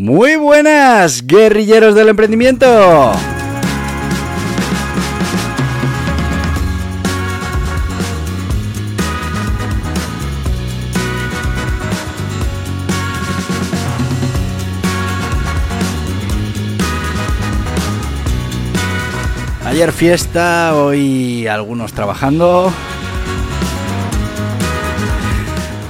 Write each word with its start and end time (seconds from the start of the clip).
Muy 0.00 0.36
buenas, 0.36 1.26
guerrilleros 1.26 1.96
del 1.96 2.10
emprendimiento. 2.10 3.10
Ayer 19.64 19.90
fiesta, 19.90 20.76
hoy 20.76 21.48
algunos 21.48 21.92
trabajando. 21.92 22.72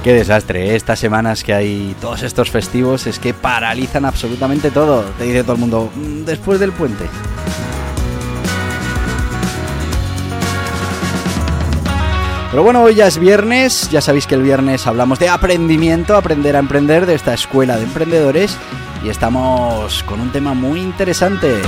Qué 0.03 0.13
desastre, 0.13 0.69
¿eh? 0.69 0.75
estas 0.75 0.97
semanas 0.97 1.43
que 1.43 1.53
hay 1.53 1.93
todos 1.99 2.23
estos 2.23 2.49
festivos 2.49 3.05
es 3.05 3.19
que 3.19 3.33
paralizan 3.33 4.05
absolutamente 4.05 4.71
todo. 4.71 5.03
Te 5.17 5.25
dice 5.25 5.43
todo 5.43 5.53
el 5.53 5.59
mundo, 5.59 5.91
"Mm, 5.93 6.23
después 6.23 6.59
del 6.59 6.71
puente. 6.71 7.05
Pero 12.51 12.63
bueno, 12.63 12.81
hoy 12.81 12.95
ya 12.95 13.05
es 13.07 13.19
viernes, 13.19 13.89
ya 13.91 14.01
sabéis 14.01 14.25
que 14.25 14.33
el 14.35 14.41
viernes 14.41 14.87
hablamos 14.87 15.19
de 15.19 15.29
aprendimiento, 15.29 16.15
aprender 16.15 16.55
a 16.55 16.59
emprender 16.59 17.05
de 17.05 17.13
esta 17.13 17.33
escuela 17.33 17.77
de 17.77 17.83
emprendedores 17.83 18.57
y 19.03 19.09
estamos 19.09 20.01
con 20.03 20.19
un 20.19 20.31
tema 20.31 20.55
muy 20.55 20.79
interesante. 20.79 21.61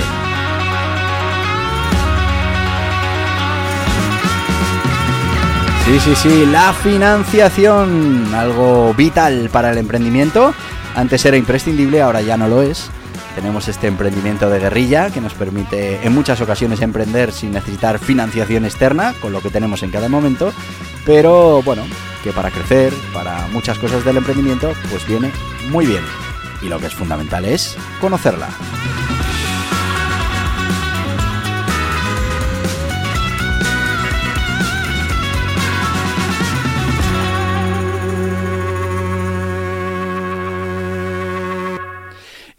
Sí, 5.92 6.00
sí, 6.00 6.14
sí, 6.16 6.46
la 6.46 6.72
financiación, 6.72 8.34
algo 8.34 8.94
vital 8.94 9.50
para 9.52 9.72
el 9.72 9.76
emprendimiento. 9.76 10.54
Antes 10.96 11.22
era 11.26 11.36
imprescindible, 11.36 12.00
ahora 12.00 12.22
ya 12.22 12.38
no 12.38 12.48
lo 12.48 12.62
es. 12.62 12.90
Tenemos 13.34 13.68
este 13.68 13.88
emprendimiento 13.88 14.48
de 14.48 14.58
guerrilla 14.58 15.10
que 15.10 15.20
nos 15.20 15.34
permite 15.34 16.00
en 16.02 16.14
muchas 16.14 16.40
ocasiones 16.40 16.80
emprender 16.80 17.30
sin 17.30 17.52
necesitar 17.52 17.98
financiación 17.98 18.64
externa, 18.64 19.12
con 19.20 19.34
lo 19.34 19.42
que 19.42 19.50
tenemos 19.50 19.82
en 19.82 19.90
cada 19.90 20.08
momento. 20.08 20.54
Pero 21.04 21.60
bueno, 21.62 21.82
que 22.24 22.32
para 22.32 22.50
crecer, 22.50 22.94
para 23.12 23.46
muchas 23.48 23.78
cosas 23.78 24.02
del 24.02 24.16
emprendimiento, 24.16 24.72
pues 24.90 25.06
viene 25.06 25.30
muy 25.68 25.84
bien. 25.84 26.04
Y 26.62 26.70
lo 26.70 26.78
que 26.78 26.86
es 26.86 26.94
fundamental 26.94 27.44
es 27.44 27.76
conocerla. 28.00 28.48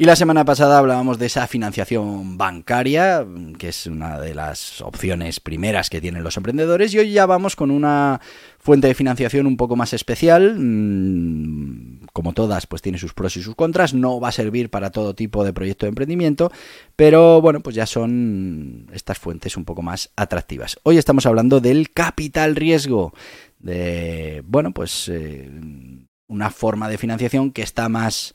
Y 0.04 0.06
la 0.06 0.18
semana 0.18 0.44
pasada 0.44 0.80
hablábamos 0.80 1.18
de 1.18 1.28
esa 1.28 1.48
financiación 1.48 2.38
bancaria, 2.38 3.26
que 3.58 3.70
es 3.70 3.88
una 3.88 4.20
de 4.20 4.36
las 4.36 4.82
opciones 4.82 5.40
primeras 5.40 5.90
que 5.90 6.02
tienen 6.02 6.26
los 6.26 6.36
emprendedores, 6.36 6.94
y 6.94 7.00
hoy 7.00 7.14
ya 7.14 7.26
vamos 7.26 7.56
con 7.56 7.72
una 7.72 8.20
fuente 8.60 8.88
de 8.88 8.96
financiación 8.96 9.48
un 9.48 9.56
poco 9.56 9.78
más 9.78 9.94
especial. 9.94 10.60
Mm, 10.60 12.08
Como 12.12 12.34
todas, 12.34 12.68
pues 12.68 12.82
tiene 12.82 12.98
sus 12.98 13.14
pros 13.14 13.38
y 13.38 13.42
sus 13.42 13.56
contras. 13.56 13.94
No 13.94 14.20
va 14.20 14.28
a 14.28 14.34
servir 14.34 14.70
para 14.70 14.92
todo 14.92 15.16
tipo 15.16 15.46
de 15.46 15.54
proyecto 15.54 15.86
de 15.86 15.92
emprendimiento, 15.92 16.52
pero 16.98 17.40
bueno, 17.40 17.62
pues 17.62 17.74
ya 17.74 17.86
son 17.86 18.90
estas 18.92 19.18
fuentes 19.18 19.56
un 19.56 19.64
poco 19.64 19.84
más 19.84 20.12
atractivas. 20.18 20.78
Hoy 20.84 20.98
estamos 20.98 21.26
hablando 21.26 21.62
del 21.62 21.92
capital 21.92 22.58
riesgo, 22.58 23.14
de, 23.60 24.44
bueno, 24.46 24.74
pues 24.74 25.08
eh, 25.08 25.50
una 26.28 26.50
forma 26.50 26.90
de 26.90 26.98
financiación 26.98 27.52
que 27.52 27.62
está 27.62 27.88
más 27.88 28.34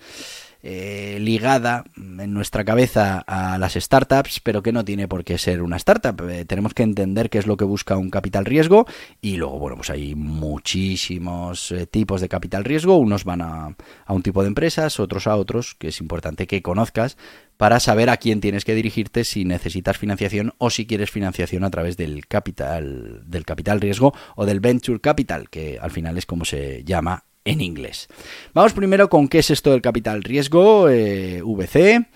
eh, 0.63 1.19
ligada 1.21 1.85
en 1.97 2.33
nuestra 2.33 2.65
cabeza 2.65 3.19
a 3.27 3.59
las 3.59 3.75
startups, 3.75 4.41
pero 4.41 4.63
que 4.63 4.73
no 4.73 4.85
tiene 4.85 5.07
por 5.07 5.25
qué 5.25 5.39
ser 5.39 5.63
una 5.63 5.77
startup. 5.77 6.21
Eh, 6.29 6.45
tenemos 6.45 6.75
que 6.75 6.83
entender 6.83 7.31
qué 7.31 7.39
es 7.39 7.47
lo 7.47 7.57
que 7.57 7.65
busca 7.65 7.97
un 7.97 8.11
capital 8.11 8.45
riesgo 8.45 8.87
y 9.21 9.37
luego, 9.37 9.59
bueno, 9.59 9.77
pues 9.77 9.91
hay 9.91 10.15
muchísimos 10.15 11.71
eh, 11.71 11.87
tipos 11.87 12.21
de 12.21 12.29
capital 12.29 12.65
riesgo. 12.65 12.97
Unos 12.97 13.25
van 13.25 13.43
a, 13.43 13.77
a 14.07 14.13
un 14.13 14.23
tipo 14.23 14.43
de 14.43 14.49
empresas, 14.49 14.99
otros 14.99 15.27
a 15.27 15.37
otros, 15.37 15.75
que 15.75 15.89
es 15.89 16.01
importante 16.01 16.47
que 16.47 16.63
conozcas 16.63 17.17
para 17.57 17.81
saber 17.81 18.09
a 18.09 18.17
quién 18.17 18.41
tienes 18.41 18.65
que 18.65 18.75
dirigirte 18.75 19.25
si 19.25 19.45
necesitas 19.45 19.99
financiación 19.99 20.55
o 20.59 20.71
si 20.71 20.87
quieres 20.87 21.11
financiación 21.11 21.65
a 21.65 21.71
través 21.71 21.97
del 21.97 22.27
capital, 22.27 23.23
del 23.27 23.45
capital 23.45 23.81
riesgo 23.81 24.15
o 24.37 24.47
del 24.47 24.61
venture 24.61 25.01
capital, 25.01 25.51
que 25.51 25.79
al 25.81 25.91
final 25.91 26.17
es 26.19 26.25
como 26.25 26.45
se 26.45 26.85
llama 26.85 27.25
en 27.49 27.63
inglés. 27.63 28.09
Vamos 28.53 28.75
primero 28.75 29.09
con 29.09 29.27
qué 29.27 29.39
es 29.39 29.51
esto 29.51 29.71
del 29.71 29.83
capital 29.83 30.23
riesgo, 30.23 30.89
eh, 30.89 31.43
VC. 31.43 32.07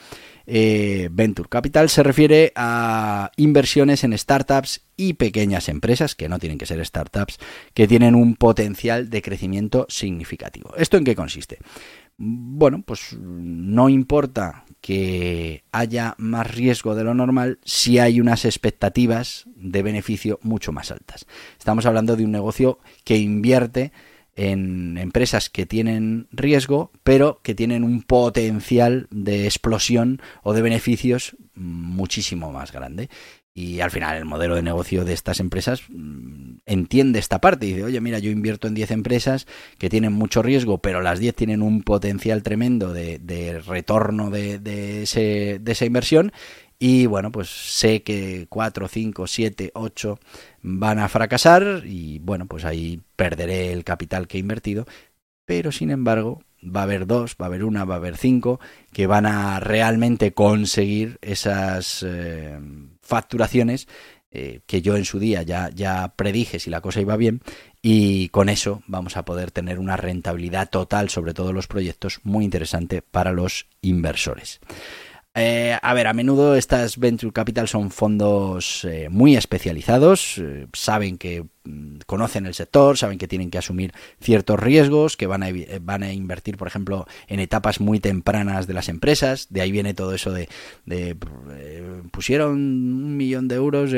Eh, 0.44 1.08
Venture 1.12 1.48
Capital 1.48 1.88
se 1.88 2.02
refiere 2.02 2.52
a 2.56 3.30
inversiones 3.36 4.02
en 4.02 4.16
startups 4.18 4.82
y 4.96 5.14
pequeñas 5.14 5.68
empresas, 5.68 6.14
que 6.16 6.28
no 6.28 6.38
tienen 6.38 6.58
que 6.58 6.66
ser 6.66 6.84
startups, 6.84 7.38
que 7.74 7.86
tienen 7.86 8.14
un 8.14 8.34
potencial 8.34 9.08
de 9.08 9.22
crecimiento 9.22 9.86
significativo. 9.88 10.74
¿Esto 10.76 10.96
en 10.96 11.04
qué 11.04 11.14
consiste? 11.14 11.58
Bueno, 12.18 12.82
pues 12.84 13.16
no 13.18 13.88
importa 13.88 14.64
que 14.80 15.64
haya 15.72 16.14
más 16.18 16.52
riesgo 16.52 16.94
de 16.94 17.04
lo 17.04 17.14
normal 17.14 17.58
si 17.64 18.00
hay 18.00 18.20
unas 18.20 18.44
expectativas 18.44 19.46
de 19.56 19.82
beneficio 19.82 20.38
mucho 20.42 20.72
más 20.72 20.90
altas. 20.90 21.24
Estamos 21.58 21.86
hablando 21.86 22.16
de 22.16 22.24
un 22.24 22.32
negocio 22.32 22.80
que 23.04 23.16
invierte 23.16 23.92
en 24.34 24.98
empresas 24.98 25.50
que 25.50 25.66
tienen 25.66 26.28
riesgo, 26.30 26.90
pero 27.02 27.40
que 27.42 27.54
tienen 27.54 27.84
un 27.84 28.02
potencial 28.02 29.06
de 29.10 29.44
explosión 29.44 30.20
o 30.42 30.54
de 30.54 30.62
beneficios 30.62 31.36
muchísimo 31.54 32.52
más 32.52 32.72
grande. 32.72 33.10
Y 33.54 33.80
al 33.80 33.90
final 33.90 34.16
el 34.16 34.24
modelo 34.24 34.54
de 34.54 34.62
negocio 34.62 35.04
de 35.04 35.12
estas 35.12 35.38
empresas 35.38 35.82
mm, 35.90 36.60
entiende 36.64 37.18
esta 37.18 37.40
parte 37.40 37.66
y 37.66 37.70
dice, 37.72 37.84
oye, 37.84 38.00
mira, 38.00 38.18
yo 38.18 38.30
invierto 38.30 38.66
en 38.66 38.74
10 38.74 38.92
empresas 38.92 39.46
que 39.76 39.90
tienen 39.90 40.14
mucho 40.14 40.42
riesgo, 40.42 40.78
pero 40.78 41.02
las 41.02 41.18
10 41.18 41.34
tienen 41.34 41.60
un 41.60 41.82
potencial 41.82 42.42
tremendo 42.42 42.94
de, 42.94 43.62
retorno 43.66 44.30
de, 44.30 44.58
de, 44.58 45.58
de 45.60 45.72
esa 45.72 45.84
inversión 45.84 46.32
y 46.84 47.06
bueno, 47.06 47.30
pues 47.30 47.48
sé 47.48 48.02
que 48.02 48.46
4, 48.48 48.88
5, 48.88 49.28
7, 49.28 49.70
8 49.72 50.18
van 50.62 50.98
a 50.98 51.08
fracasar 51.08 51.84
y 51.86 52.18
bueno, 52.18 52.46
pues 52.46 52.64
ahí 52.64 53.00
perderé 53.14 53.72
el 53.72 53.84
capital 53.84 54.26
que 54.26 54.36
he 54.36 54.40
invertido. 54.40 54.84
Pero 55.44 55.70
sin 55.70 55.90
embargo, 55.90 56.42
va 56.60 56.80
a 56.80 56.82
haber 56.82 57.06
dos, 57.06 57.36
va 57.40 57.46
a 57.46 57.50
haber 57.50 57.62
una, 57.62 57.84
va 57.84 57.94
a 57.94 57.98
haber 57.98 58.16
cinco 58.16 58.58
que 58.92 59.06
van 59.06 59.26
a 59.26 59.60
realmente 59.60 60.32
conseguir 60.34 61.18
esas 61.22 62.04
eh, 62.04 62.58
facturaciones 63.00 63.86
eh, 64.32 64.62
que 64.66 64.82
yo 64.82 64.96
en 64.96 65.04
su 65.04 65.20
día 65.20 65.42
ya, 65.42 65.70
ya 65.72 66.14
predije 66.16 66.58
si 66.58 66.68
la 66.68 66.80
cosa 66.80 67.00
iba 67.00 67.16
bien 67.16 67.42
y 67.80 68.28
con 68.30 68.48
eso 68.48 68.82
vamos 68.88 69.16
a 69.16 69.24
poder 69.24 69.52
tener 69.52 69.78
una 69.78 69.96
rentabilidad 69.96 70.68
total 70.68 71.10
sobre 71.10 71.32
todos 71.32 71.54
los 71.54 71.68
proyectos 71.68 72.18
muy 72.24 72.44
interesante 72.44 73.02
para 73.02 73.30
los 73.30 73.68
inversores. 73.82 74.58
Eh, 75.34 75.78
a 75.80 75.94
ver, 75.94 76.06
a 76.08 76.12
menudo 76.12 76.56
estas 76.56 76.98
Venture 76.98 77.32
Capital 77.32 77.66
son 77.66 77.90
fondos 77.90 78.84
eh, 78.84 79.08
muy 79.08 79.34
especializados, 79.34 80.36
eh, 80.38 80.66
saben 80.74 81.16
que 81.16 81.46
conocen 82.06 82.46
el 82.46 82.54
sector, 82.54 82.98
saben 82.98 83.18
que 83.18 83.28
tienen 83.28 83.50
que 83.50 83.58
asumir 83.58 83.92
ciertos 84.20 84.58
riesgos, 84.58 85.16
que 85.16 85.26
van 85.26 85.42
a, 85.42 85.48
van 85.80 86.02
a 86.02 86.12
invertir, 86.12 86.56
por 86.56 86.68
ejemplo, 86.68 87.06
en 87.28 87.40
etapas 87.40 87.80
muy 87.80 88.00
tempranas 88.00 88.66
de 88.66 88.74
las 88.74 88.88
empresas. 88.88 89.46
De 89.50 89.60
ahí 89.60 89.72
viene 89.72 89.94
todo 89.94 90.14
eso 90.14 90.32
de, 90.32 90.48
de 90.86 91.16
pusieron 92.10 92.52
un 92.52 93.16
millón 93.16 93.48
de 93.48 93.54
euros 93.54 93.90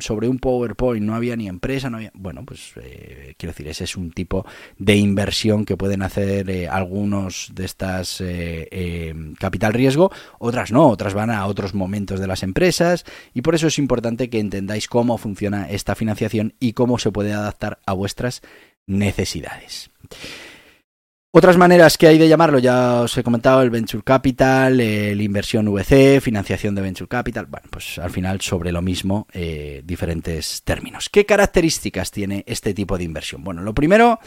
sobre 0.00 0.28
un 0.28 0.38
PowerPoint, 0.38 1.04
no 1.04 1.14
había 1.14 1.36
ni 1.36 1.48
empresa, 1.48 1.90
no 1.90 1.98
había... 1.98 2.10
Bueno, 2.14 2.44
pues 2.44 2.72
quiero 2.74 3.52
decir, 3.52 3.68
ese 3.68 3.84
es 3.84 3.96
un 3.96 4.10
tipo 4.10 4.46
de 4.78 4.96
inversión 4.96 5.64
que 5.64 5.76
pueden 5.76 6.02
hacer 6.02 6.68
algunos 6.68 7.50
de 7.54 7.64
estas 7.64 8.22
capital 9.38 9.72
riesgo, 9.72 10.10
otras 10.38 10.72
no, 10.72 10.88
otras 10.88 11.14
van 11.14 11.30
a 11.30 11.46
otros 11.46 11.74
momentos 11.74 12.20
de 12.20 12.26
las 12.26 12.42
empresas 12.42 13.04
y 13.32 13.42
por 13.42 13.54
eso 13.54 13.66
es 13.66 13.78
importante 13.78 14.28
que 14.28 14.40
entendáis 14.40 14.88
cómo 14.88 15.18
funciona 15.18 15.70
esta 15.70 15.94
financiación 15.94 16.54
y 16.60 16.72
cómo 16.72 16.98
se 17.04 17.12
puede 17.12 17.32
adaptar 17.32 17.78
a 17.86 17.92
vuestras 17.92 18.42
necesidades. 18.86 19.90
Otras 21.36 21.56
maneras 21.56 21.98
que 21.98 22.06
hay 22.06 22.16
de 22.16 22.28
llamarlo, 22.28 22.60
ya 22.60 23.02
os 23.02 23.18
he 23.18 23.24
comentado, 23.24 23.60
el 23.60 23.70
Venture 23.70 24.04
Capital, 24.04 24.78
el 24.80 25.20
inversión 25.20 25.66
VC, 25.66 26.20
financiación 26.20 26.76
de 26.76 26.82
Venture 26.82 27.08
Capital, 27.08 27.46
bueno, 27.46 27.66
pues 27.70 27.98
al 27.98 28.10
final 28.10 28.40
sobre 28.40 28.70
lo 28.70 28.82
mismo, 28.82 29.26
eh, 29.32 29.82
diferentes 29.84 30.62
términos. 30.62 31.08
¿Qué 31.10 31.26
características 31.26 32.12
tiene 32.12 32.44
este 32.46 32.72
tipo 32.72 32.96
de 32.96 33.02
inversión? 33.02 33.42
Bueno, 33.42 33.62
lo 33.62 33.74
primero, 33.74 34.20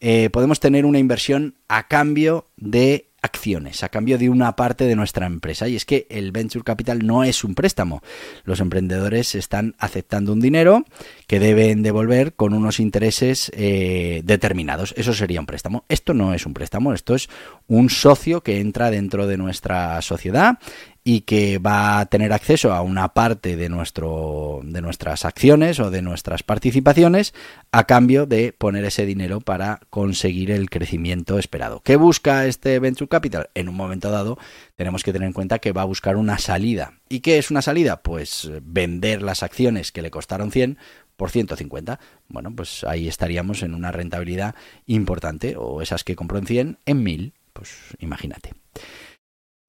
eh, 0.00 0.28
podemos 0.30 0.60
tener 0.60 0.84
una 0.84 0.98
inversión 0.98 1.56
a 1.66 1.88
cambio 1.88 2.50
de 2.58 3.09
acciones 3.22 3.82
a 3.82 3.88
cambio 3.88 4.18
de 4.18 4.28
una 4.28 4.56
parte 4.56 4.84
de 4.84 4.96
nuestra 4.96 5.26
empresa. 5.26 5.68
Y 5.68 5.76
es 5.76 5.84
que 5.84 6.06
el 6.10 6.32
venture 6.32 6.64
capital 6.64 7.06
no 7.06 7.24
es 7.24 7.44
un 7.44 7.54
préstamo. 7.54 8.02
Los 8.44 8.60
emprendedores 8.60 9.34
están 9.34 9.74
aceptando 9.78 10.32
un 10.32 10.40
dinero 10.40 10.84
que 11.26 11.40
deben 11.40 11.82
devolver 11.82 12.34
con 12.34 12.54
unos 12.54 12.80
intereses 12.80 13.50
eh, 13.54 14.22
determinados. 14.24 14.94
Eso 14.96 15.12
sería 15.12 15.40
un 15.40 15.46
préstamo. 15.46 15.84
Esto 15.88 16.14
no 16.14 16.34
es 16.34 16.46
un 16.46 16.54
préstamo, 16.54 16.92
esto 16.92 17.14
es 17.14 17.28
un 17.68 17.90
socio 17.90 18.42
que 18.42 18.60
entra 18.60 18.90
dentro 18.90 19.26
de 19.26 19.36
nuestra 19.36 20.00
sociedad 20.02 20.58
y 21.02 21.22
que 21.22 21.58
va 21.58 21.98
a 21.98 22.06
tener 22.06 22.32
acceso 22.32 22.72
a 22.72 22.82
una 22.82 23.14
parte 23.14 23.56
de, 23.56 23.68
nuestro, 23.68 24.60
de 24.62 24.82
nuestras 24.82 25.24
acciones 25.24 25.80
o 25.80 25.90
de 25.90 26.02
nuestras 26.02 26.42
participaciones 26.42 27.32
a 27.72 27.84
cambio 27.84 28.26
de 28.26 28.52
poner 28.52 28.84
ese 28.84 29.06
dinero 29.06 29.40
para 29.40 29.80
conseguir 29.88 30.50
el 30.50 30.68
crecimiento 30.68 31.38
esperado. 31.38 31.80
¿Qué 31.80 31.96
busca 31.96 32.46
este 32.46 32.78
Venture 32.78 33.08
Capital? 33.08 33.48
En 33.54 33.68
un 33.68 33.76
momento 33.76 34.10
dado 34.10 34.38
tenemos 34.76 35.02
que 35.02 35.12
tener 35.12 35.26
en 35.26 35.32
cuenta 35.32 35.58
que 35.58 35.72
va 35.72 35.82
a 35.82 35.86
buscar 35.86 36.16
una 36.16 36.38
salida. 36.38 36.94
¿Y 37.08 37.20
qué 37.20 37.38
es 37.38 37.50
una 37.50 37.62
salida? 37.62 38.02
Pues 38.02 38.50
vender 38.62 39.22
las 39.22 39.42
acciones 39.42 39.92
que 39.92 40.02
le 40.02 40.10
costaron 40.10 40.52
100 40.52 40.76
por 41.16 41.30
150. 41.30 41.98
Bueno, 42.28 42.54
pues 42.54 42.84
ahí 42.84 43.08
estaríamos 43.08 43.62
en 43.62 43.74
una 43.74 43.92
rentabilidad 43.92 44.54
importante 44.86 45.54
o 45.56 45.82
esas 45.82 46.04
que 46.04 46.16
compró 46.16 46.38
en 46.38 46.46
100 46.46 46.78
en 46.84 47.02
1000. 47.02 47.32
Pues 47.52 47.70
imagínate. 47.98 48.52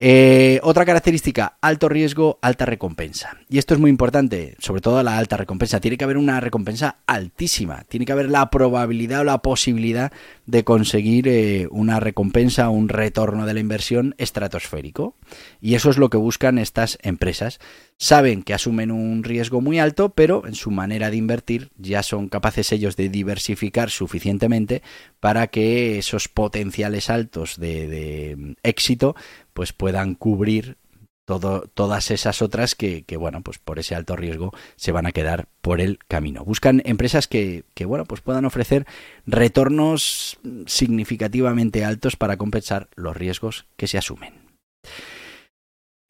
Eh, 0.03 0.59
otra 0.63 0.83
característica, 0.83 1.59
alto 1.61 1.87
riesgo, 1.87 2.39
alta 2.41 2.65
recompensa. 2.65 3.37
Y 3.47 3.59
esto 3.59 3.75
es 3.75 3.79
muy 3.79 3.91
importante, 3.91 4.55
sobre 4.57 4.81
todo 4.81 5.03
la 5.03 5.19
alta 5.19 5.37
recompensa. 5.37 5.79
Tiene 5.79 5.95
que 5.95 6.03
haber 6.03 6.17
una 6.17 6.39
recompensa 6.39 7.01
altísima. 7.05 7.83
Tiene 7.87 8.07
que 8.07 8.11
haber 8.11 8.27
la 8.27 8.49
probabilidad 8.49 9.19
o 9.21 9.25
la 9.25 9.43
posibilidad 9.43 10.11
de 10.47 10.63
conseguir 10.63 11.27
eh, 11.27 11.67
una 11.69 11.99
recompensa, 11.99 12.69
un 12.69 12.89
retorno 12.89 13.45
de 13.45 13.53
la 13.53 13.59
inversión 13.59 14.15
estratosférico. 14.17 15.13
Y 15.61 15.75
eso 15.75 15.91
es 15.91 15.99
lo 15.99 16.09
que 16.09 16.17
buscan 16.17 16.57
estas 16.57 16.97
empresas. 17.03 17.59
Saben 17.97 18.41
que 18.41 18.55
asumen 18.55 18.89
un 18.89 19.23
riesgo 19.23 19.61
muy 19.61 19.77
alto, 19.77 20.09
pero 20.15 20.47
en 20.47 20.55
su 20.55 20.71
manera 20.71 21.11
de 21.11 21.17
invertir 21.17 21.69
ya 21.77 22.01
son 22.01 22.29
capaces 22.29 22.71
ellos 22.71 22.95
de 22.95 23.09
diversificar 23.09 23.91
suficientemente 23.91 24.81
para 25.19 25.45
que 25.45 25.99
esos 25.99 26.27
potenciales 26.27 27.11
altos 27.11 27.59
de, 27.59 28.35
mm, 28.35 28.53
éxito 28.63 29.15
pues 29.53 29.73
puedan 29.73 30.15
cubrir 30.15 30.77
todo, 31.25 31.61
todas 31.73 32.11
esas 32.11 32.41
otras 32.41 32.75
que, 32.75 33.05
bueno, 33.17 33.41
pues 33.41 33.57
por 33.59 33.79
ese 33.79 33.95
alto 33.95 34.15
riesgo 34.15 34.51
se 34.75 34.91
van 34.91 35.05
a 35.05 35.11
quedar 35.11 35.47
por 35.61 35.79
el 35.79 35.99
camino. 36.07 36.43
Buscan 36.43 36.81
empresas 36.85 37.27
que, 37.27 37.63
que, 37.73 37.85
bueno, 37.85 38.05
pues 38.05 38.21
puedan 38.21 38.45
ofrecer 38.45 38.85
retornos 39.25 40.39
significativamente 40.65 41.85
altos 41.85 42.15
para 42.15 42.37
compensar 42.37 42.89
los 42.95 43.15
riesgos 43.15 43.65
que 43.77 43.87
se 43.87 43.97
asumen. 43.97 44.33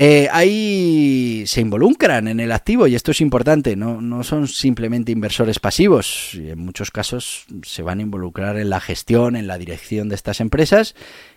Eh, 0.04 0.28
ahí 0.32 1.44
se 1.46 1.62
involucran 1.62 2.28
en 2.28 2.40
el 2.40 2.52
activo 2.54 2.88
y 2.88 2.96
esto 2.96 3.12
es 3.12 3.22
importante, 3.22 3.76
no, 3.76 4.02
no 4.02 4.24
son 4.24 4.48
simplemente 4.48 5.12
inversores 5.12 5.60
pasivos, 5.60 6.32
en 6.34 6.58
muchos 6.58 6.90
casos 6.90 7.46
se 7.62 7.84
van 7.84 8.00
a 8.00 8.02
involucrar 8.02 8.58
en 8.58 8.72
la 8.72 8.80
gestión, 8.80 9.36
en 9.36 9.46
la 9.46 9.60
dirección 9.60 10.10
de 10.10 10.16
estas 10.16 10.40
empresas 10.40 10.96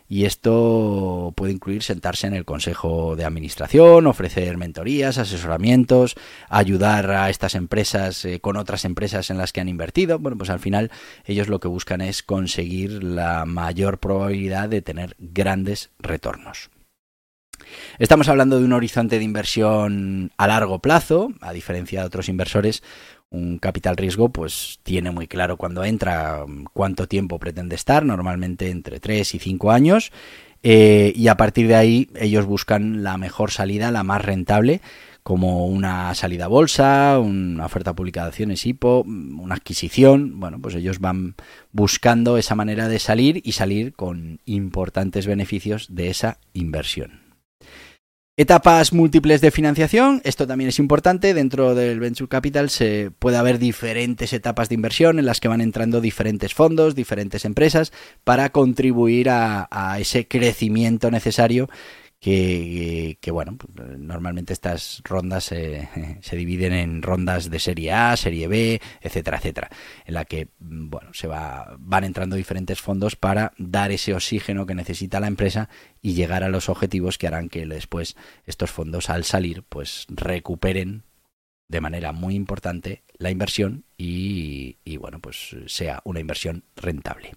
y 0.08 0.24
esto 0.24 1.34
puede 1.36 1.52
incluir 1.52 1.82
sentarse 1.82 2.26
en 2.26 2.32
el 2.32 2.46
consejo 2.46 3.16
de 3.16 3.26
administración, 3.26 4.06
ofrecer 4.06 4.56
mentorías, 4.56 5.18
asesoramientos, 5.18 6.14
ayudar 6.48 7.10
a 7.10 7.28
estas 7.28 7.56
empresas 7.56 8.24
eh, 8.24 8.40
con 8.40 8.56
otras 8.56 8.86
empresas 8.86 9.28
en 9.28 9.36
las 9.36 9.52
que 9.52 9.60
han 9.60 9.68
invertido. 9.68 10.18
Bueno, 10.18 10.38
pues 10.38 10.48
al 10.48 10.60
final 10.60 10.90
ellos 11.26 11.48
lo 11.48 11.60
que 11.60 11.68
buscan 11.68 12.00
es 12.00 12.22
conseguir 12.22 13.04
la 13.04 13.44
mayor 13.44 13.98
probabilidad 13.98 14.70
de 14.70 14.80
tener 14.80 15.16
grandes 15.18 15.90
retornos. 15.98 16.70
Estamos 17.98 18.28
hablando 18.28 18.58
de 18.58 18.64
un 18.64 18.72
horizonte 18.72 19.18
de 19.18 19.24
inversión 19.24 20.32
a 20.36 20.46
largo 20.46 20.80
plazo, 20.80 21.32
a 21.40 21.52
diferencia 21.52 22.00
de 22.00 22.06
otros 22.06 22.28
inversores. 22.28 22.82
Un 23.30 23.58
capital 23.58 23.96
riesgo, 23.96 24.28
pues 24.28 24.78
tiene 24.82 25.10
muy 25.10 25.26
claro 25.26 25.56
cuando 25.56 25.84
entra 25.84 26.44
cuánto 26.72 27.08
tiempo 27.08 27.38
pretende 27.38 27.74
estar, 27.74 28.04
normalmente 28.04 28.70
entre 28.70 29.00
3 29.00 29.34
y 29.34 29.38
5 29.38 29.72
años. 29.72 30.12
Eh, 30.66 31.12
y 31.14 31.28
a 31.28 31.36
partir 31.36 31.68
de 31.68 31.76
ahí 31.76 32.08
ellos 32.14 32.46
buscan 32.46 33.02
la 33.02 33.18
mejor 33.18 33.50
salida, 33.50 33.90
la 33.90 34.02
más 34.02 34.24
rentable, 34.24 34.80
como 35.22 35.66
una 35.66 36.14
salida 36.14 36.46
a 36.46 36.48
bolsa, 36.48 37.18
una 37.18 37.66
oferta 37.66 37.94
pública 37.94 38.22
de 38.22 38.28
acciones 38.28 38.64
IPO, 38.64 39.02
una 39.02 39.56
adquisición. 39.56 40.40
Bueno, 40.40 40.58
pues 40.60 40.74
ellos 40.74 41.00
van 41.00 41.34
buscando 41.72 42.38
esa 42.38 42.54
manera 42.54 42.88
de 42.88 42.98
salir 42.98 43.42
y 43.44 43.52
salir 43.52 43.94
con 43.94 44.40
importantes 44.46 45.26
beneficios 45.26 45.88
de 45.90 46.08
esa 46.08 46.38
inversión. 46.54 47.23
Etapas 48.36 48.92
múltiples 48.92 49.40
de 49.40 49.52
financiación, 49.52 50.20
esto 50.24 50.44
también 50.44 50.66
es 50.66 50.80
importante, 50.80 51.34
dentro 51.34 51.76
del 51.76 52.00
Venture 52.00 52.28
Capital 52.28 52.68
se 52.68 53.12
puede 53.16 53.36
haber 53.36 53.60
diferentes 53.60 54.32
etapas 54.32 54.68
de 54.68 54.74
inversión 54.74 55.20
en 55.20 55.26
las 55.26 55.38
que 55.38 55.46
van 55.46 55.60
entrando 55.60 56.00
diferentes 56.00 56.52
fondos, 56.52 56.96
diferentes 56.96 57.44
empresas 57.44 57.92
para 58.24 58.50
contribuir 58.50 59.30
a, 59.30 59.68
a 59.70 60.00
ese 60.00 60.26
crecimiento 60.26 61.12
necesario 61.12 61.68
que, 62.24 63.30
bueno, 63.30 63.56
pues, 63.58 63.98
normalmente 63.98 64.54
estas 64.54 65.02
rondas 65.04 65.44
se 65.44 66.36
dividen 66.36 66.72
en 66.72 67.02
rondas 67.02 67.50
de 67.50 67.58
serie 67.58 67.92
A, 67.92 68.16
serie 68.16 68.48
B, 68.48 68.80
etcétera, 69.02 69.36
etcétera, 69.36 69.68
en 70.06 70.14
la 70.14 70.24
que 70.24 70.48
mm, 70.58 70.88
bueno, 70.88 71.12
se 71.12 71.26
va, 71.26 71.76
van 71.78 72.04
entrando 72.04 72.36
diferentes 72.36 72.80
fondos 72.80 73.14
para 73.16 73.52
dar 73.58 73.92
ese 73.92 74.14
oxígeno 74.14 74.64
que 74.64 74.74
necesita 74.74 75.20
la 75.20 75.26
empresa 75.26 75.68
y 76.00 76.14
llegar 76.14 76.44
a 76.44 76.48
los 76.48 76.70
objetivos 76.70 77.18
que 77.18 77.26
harán 77.26 77.50
que 77.50 77.66
después 77.66 78.16
estos 78.46 78.70
fondos 78.70 79.10
al 79.10 79.24
salir 79.24 79.62
pues 79.62 80.06
recuperen 80.08 81.02
de 81.68 81.82
manera 81.82 82.12
muy 82.12 82.34
importante 82.34 83.02
la 83.18 83.30
inversión 83.30 83.84
y, 83.98 84.78
y 84.82 84.96
bueno, 84.96 85.20
pues 85.20 85.56
sea 85.66 86.00
una 86.04 86.20
inversión 86.20 86.64
rentable. 86.74 87.32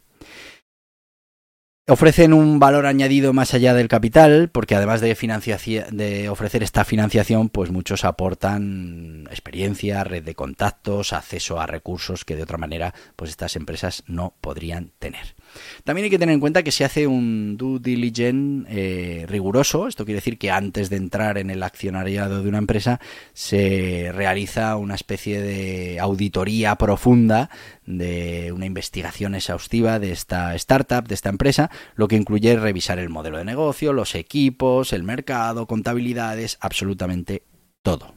Ofrecen 1.89 2.33
un 2.33 2.59
valor 2.59 2.85
añadido 2.85 3.31
más 3.31 3.53
allá 3.53 3.73
del 3.73 3.87
capital, 3.87 4.49
porque 4.51 4.75
además 4.75 4.99
de, 4.99 5.07
de 5.07 6.27
ofrecer 6.27 6.61
esta 6.61 6.83
financiación, 6.83 7.47
pues 7.47 7.71
muchos 7.71 8.03
aportan 8.03 9.25
experiencia, 9.31 10.03
red 10.03 10.21
de 10.21 10.35
contactos, 10.35 11.13
acceso 11.13 11.61
a 11.61 11.65
recursos 11.65 12.25
que 12.25 12.35
de 12.35 12.43
otra 12.43 12.57
manera, 12.57 12.93
pues 13.15 13.29
estas 13.29 13.55
empresas 13.55 14.03
no 14.05 14.33
podrían 14.41 14.91
tener. 14.99 15.37
También 15.85 16.03
hay 16.03 16.09
que 16.09 16.19
tener 16.19 16.33
en 16.33 16.41
cuenta 16.41 16.61
que 16.61 16.73
se 16.73 16.83
hace 16.83 17.07
un 17.07 17.55
due 17.55 17.79
diligence 17.79 18.67
eh, 18.69 19.25
riguroso. 19.25 19.87
Esto 19.87 20.03
quiere 20.03 20.17
decir 20.17 20.37
que 20.37 20.51
antes 20.51 20.89
de 20.89 20.97
entrar 20.97 21.37
en 21.37 21.49
el 21.49 21.63
accionariado 21.63 22.43
de 22.43 22.49
una 22.49 22.57
empresa 22.57 22.99
se 23.33 24.11
realiza 24.13 24.75
una 24.75 24.95
especie 24.95 25.41
de 25.41 26.01
auditoría 26.01 26.75
profunda 26.75 27.49
de 27.87 28.51
una 28.51 28.65
investigación 28.65 29.33
exhaustiva 29.33 29.97
de 29.97 30.11
esta 30.11 30.53
startup, 30.55 31.07
de 31.07 31.15
esta 31.15 31.29
empresa, 31.29 31.71
lo 31.95 32.07
que 32.07 32.17
incluye 32.17 32.55
revisar 32.55 32.99
el 32.99 33.09
modelo 33.09 33.39
de 33.39 33.45
negocio, 33.45 33.93
los 33.93 34.13
equipos, 34.13 34.93
el 34.93 35.03
mercado, 35.03 35.65
contabilidades, 35.65 36.57
absolutamente 36.61 37.43
todo. 37.81 38.13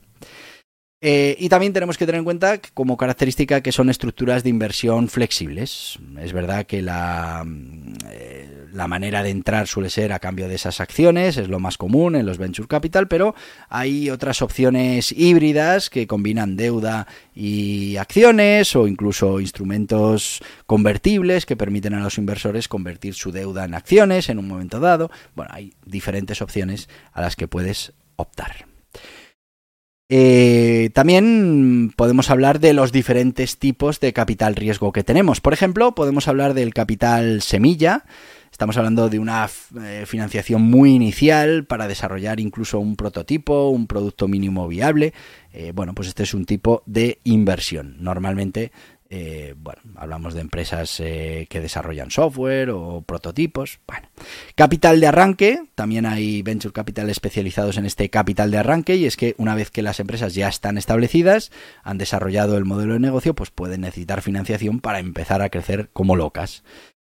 Eh, 1.03 1.35
y 1.39 1.49
también 1.49 1.73
tenemos 1.73 1.97
que 1.97 2.05
tener 2.05 2.19
en 2.19 2.25
cuenta 2.25 2.61
como 2.75 2.99
característica 2.99 3.63
que 3.63 3.73
son 3.73 3.89
estructuras 3.89 4.43
de 4.43 4.51
inversión 4.51 5.09
flexibles. 5.09 5.99
Es 6.19 6.35
verdad 6.35 6.67
que 6.67 6.83
la, 6.83 7.43
eh, 8.11 8.67
la, 8.75 8.87
manera 8.87 9.23
de 9.23 9.31
entrar 9.31 9.67
suele 9.67 9.89
ser 9.89 10.13
a 10.13 10.19
cambio 10.19 10.47
de 10.47 10.57
esas 10.57 10.79
acciones, 10.79 11.39
es 11.39 11.49
lo 11.49 11.59
más 11.59 11.79
común 11.79 12.17
en 12.17 12.27
los 12.27 12.37
venture 12.37 12.69
capital, 12.69 13.09
pero 13.09 13.35
hay 13.71 14.11
otras 14.11 14.43
opciones 14.43 15.11
híbridas 15.13 15.89
que 15.89 16.07
combinan 16.07 16.59
deuda 16.59 17.07
y 17.35 17.97
acciones 17.97 18.77
o 18.77 18.87
incluso 18.87 19.41
instrumentos 19.41 20.43
convertibles 20.67 21.47
que 21.47 21.57
permiten 21.57 21.95
a 21.95 22.01
los 22.01 22.19
inversores 22.19 22.69
convertir 22.69 23.15
su 23.15 23.33
deuda 23.33 23.65
en 23.65 23.73
acciones 23.73 24.29
en 24.29 24.39
un 24.39 24.47
momento 24.47 24.81
dado. 24.81 25.11
Bueno, 25.35 25.51
hay 25.55 25.73
diferentes 25.87 26.43
opciones 26.43 26.91
a 27.15 27.23
las 27.23 27.37
que 27.37 27.49
puedes 27.49 27.95
optar. 28.17 28.70
Eh, 30.13 30.91
también 30.93 31.93
podemos 31.95 32.31
hablar 32.31 32.59
de 32.59 32.73
los 32.73 32.91
diferentes 32.91 33.59
tipos 33.59 34.01
de 34.01 34.13
capital 34.13 34.57
riesgo 34.57 34.91
que 34.91 35.05
tenemos. 35.05 35.41
Por 35.41 35.53
ejemplo, 35.53 35.95
podemos 35.95 36.27
hablar 36.27 36.53
del 36.53 36.75
capital 36.75 37.43
semilla. 37.43 38.05
Estamos 38.51 38.77
hablando 38.77 39.09
de 39.09 39.21
una 39.21 39.49
eh, 39.81 40.03
financiación 40.07 40.63
muy 40.63 40.91
inicial 40.91 41.65
para 41.65 41.87
desarrollar 41.87 42.41
incluso 42.41 42.81
un 42.81 42.97
prototipo, 42.97 43.69
un 43.69 43.87
producto 43.87 44.27
mínimo 44.27 44.67
viable. 44.67 45.15
Eh, 45.53 45.71
bueno, 45.73 45.95
pues 45.95 46.09
este 46.09 46.25
es 46.25 46.35
un 46.35 46.45
tipo 46.45 46.83
de 46.87 47.21
inversión. 47.23 47.95
Normalmente 48.01 48.73
Eh, 49.13 49.55
bueno, 49.57 49.81
hablamos 49.97 50.35
de 50.35 50.41
empresas 50.41 51.01
eh, 51.01 51.49
que 51.51 51.61
desarrollan 51.61 52.13
software 52.13 52.71
o 52.71 53.03
prototipos. 53.03 53.81
Bueno, 53.85 54.09
capital 54.55 55.01
de 55.01 55.09
arranque, 55.09 55.65
también 55.75 56.07
hay 56.07 56.43
venture 56.43 56.73
capital 56.73 57.11
especializados 57.11 57.77
en 57.77 57.87
este 57.87 58.09
capital 58.09 58.53
de 58.53 58.59
arranque 58.59 58.95
y 58.95 59.07
es 59.07 59.17
que 59.17 59.35
una 59.37 59.57
vez 59.57 59.73
que 59.73 59.83
las 59.83 59.99
empresas 59.99 60.37
ya 60.37 60.47
están 60.47 60.79
establecidas, 60.79 61.51
han 61.83 61.99
desarrollado 61.99 62.57
el 62.57 62.65
modelo 62.65 62.93
de 62.93 63.01
negocio, 63.01 63.35
pues 63.35 63.51
pueden 63.51 63.81
necesitar 63.81 64.23
financiación 64.23 64.79
para 64.79 65.01
empezar 65.01 65.43
a 65.43 65.51
crecer 65.51 65.91
como 65.93 66.15
locas. 66.15 66.63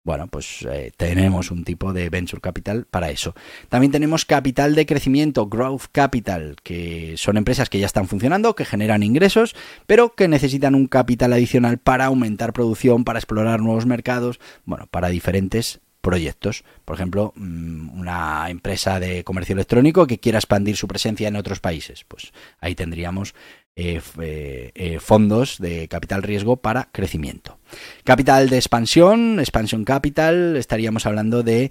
Bueno, 0.05 0.27
pues 0.27 0.67
eh, 0.69 0.91
tenemos 0.97 1.53
un 1.53 1.63
tipo 1.63 1.93
de 1.93 2.11
venture 2.11 2.41
capital 2.41 2.87
para 2.91 3.11
eso. 3.11 3.35
También 3.69 3.93
tenemos 3.93 4.25
capital 4.25 4.75
de 4.75 4.85
crecimiento, 4.85 5.47
growth 5.47 5.85
capital, 5.93 6.57
que 6.65 7.15
son 7.17 7.37
empresas 7.37 7.71
que 7.71 7.79
ya 7.79 7.87
están 7.87 8.09
funcionando, 8.09 8.57
que 8.57 8.65
generan 8.65 9.05
ingresos, 9.05 9.55
pero 9.87 10.15
que 10.15 10.27
necesitan 10.27 10.75
un 10.75 10.89
capital 10.89 11.33
adicional 11.33 11.79
para 11.79 12.07
aumentar 12.07 12.53
producción, 12.53 13.05
para 13.05 13.21
explorar 13.21 13.61
nuevos 13.61 13.87
mercados, 13.87 14.41
bueno, 14.65 14.89
para 14.91 15.09
diferentes 15.09 15.81
proyectos. 16.03 16.65
Por 16.85 16.97
ejemplo, 16.97 17.33
mm, 17.37 17.99
una 17.99 18.51
empresa 18.51 19.01
de 19.01 19.25
comercio 19.25 19.55
electrónico 19.55 20.07
que 20.07 20.19
quiera 20.19 20.39
expandir 20.39 20.77
su 20.77 20.87
presencia 20.87 21.29
en 21.29 21.37
otros 21.37 21.61
países. 21.61 22.05
Pues 22.05 22.33
ahí 22.61 22.75
tendríamos 22.75 23.35
eh, 23.75 24.03
eh, 24.21 24.71
eh, 24.75 24.99
fondos 25.01 25.57
de 25.59 25.89
capital 25.89 26.23
riesgo 26.23 26.59
para 26.59 26.91
crecimiento. 26.93 27.59
Capital 28.05 28.51
de 28.51 28.59
expansión, 28.59 29.41
expansion 29.41 29.87
capital, 29.87 30.59
estaríamos 30.59 31.07
hablando 31.07 31.43
de 31.43 31.71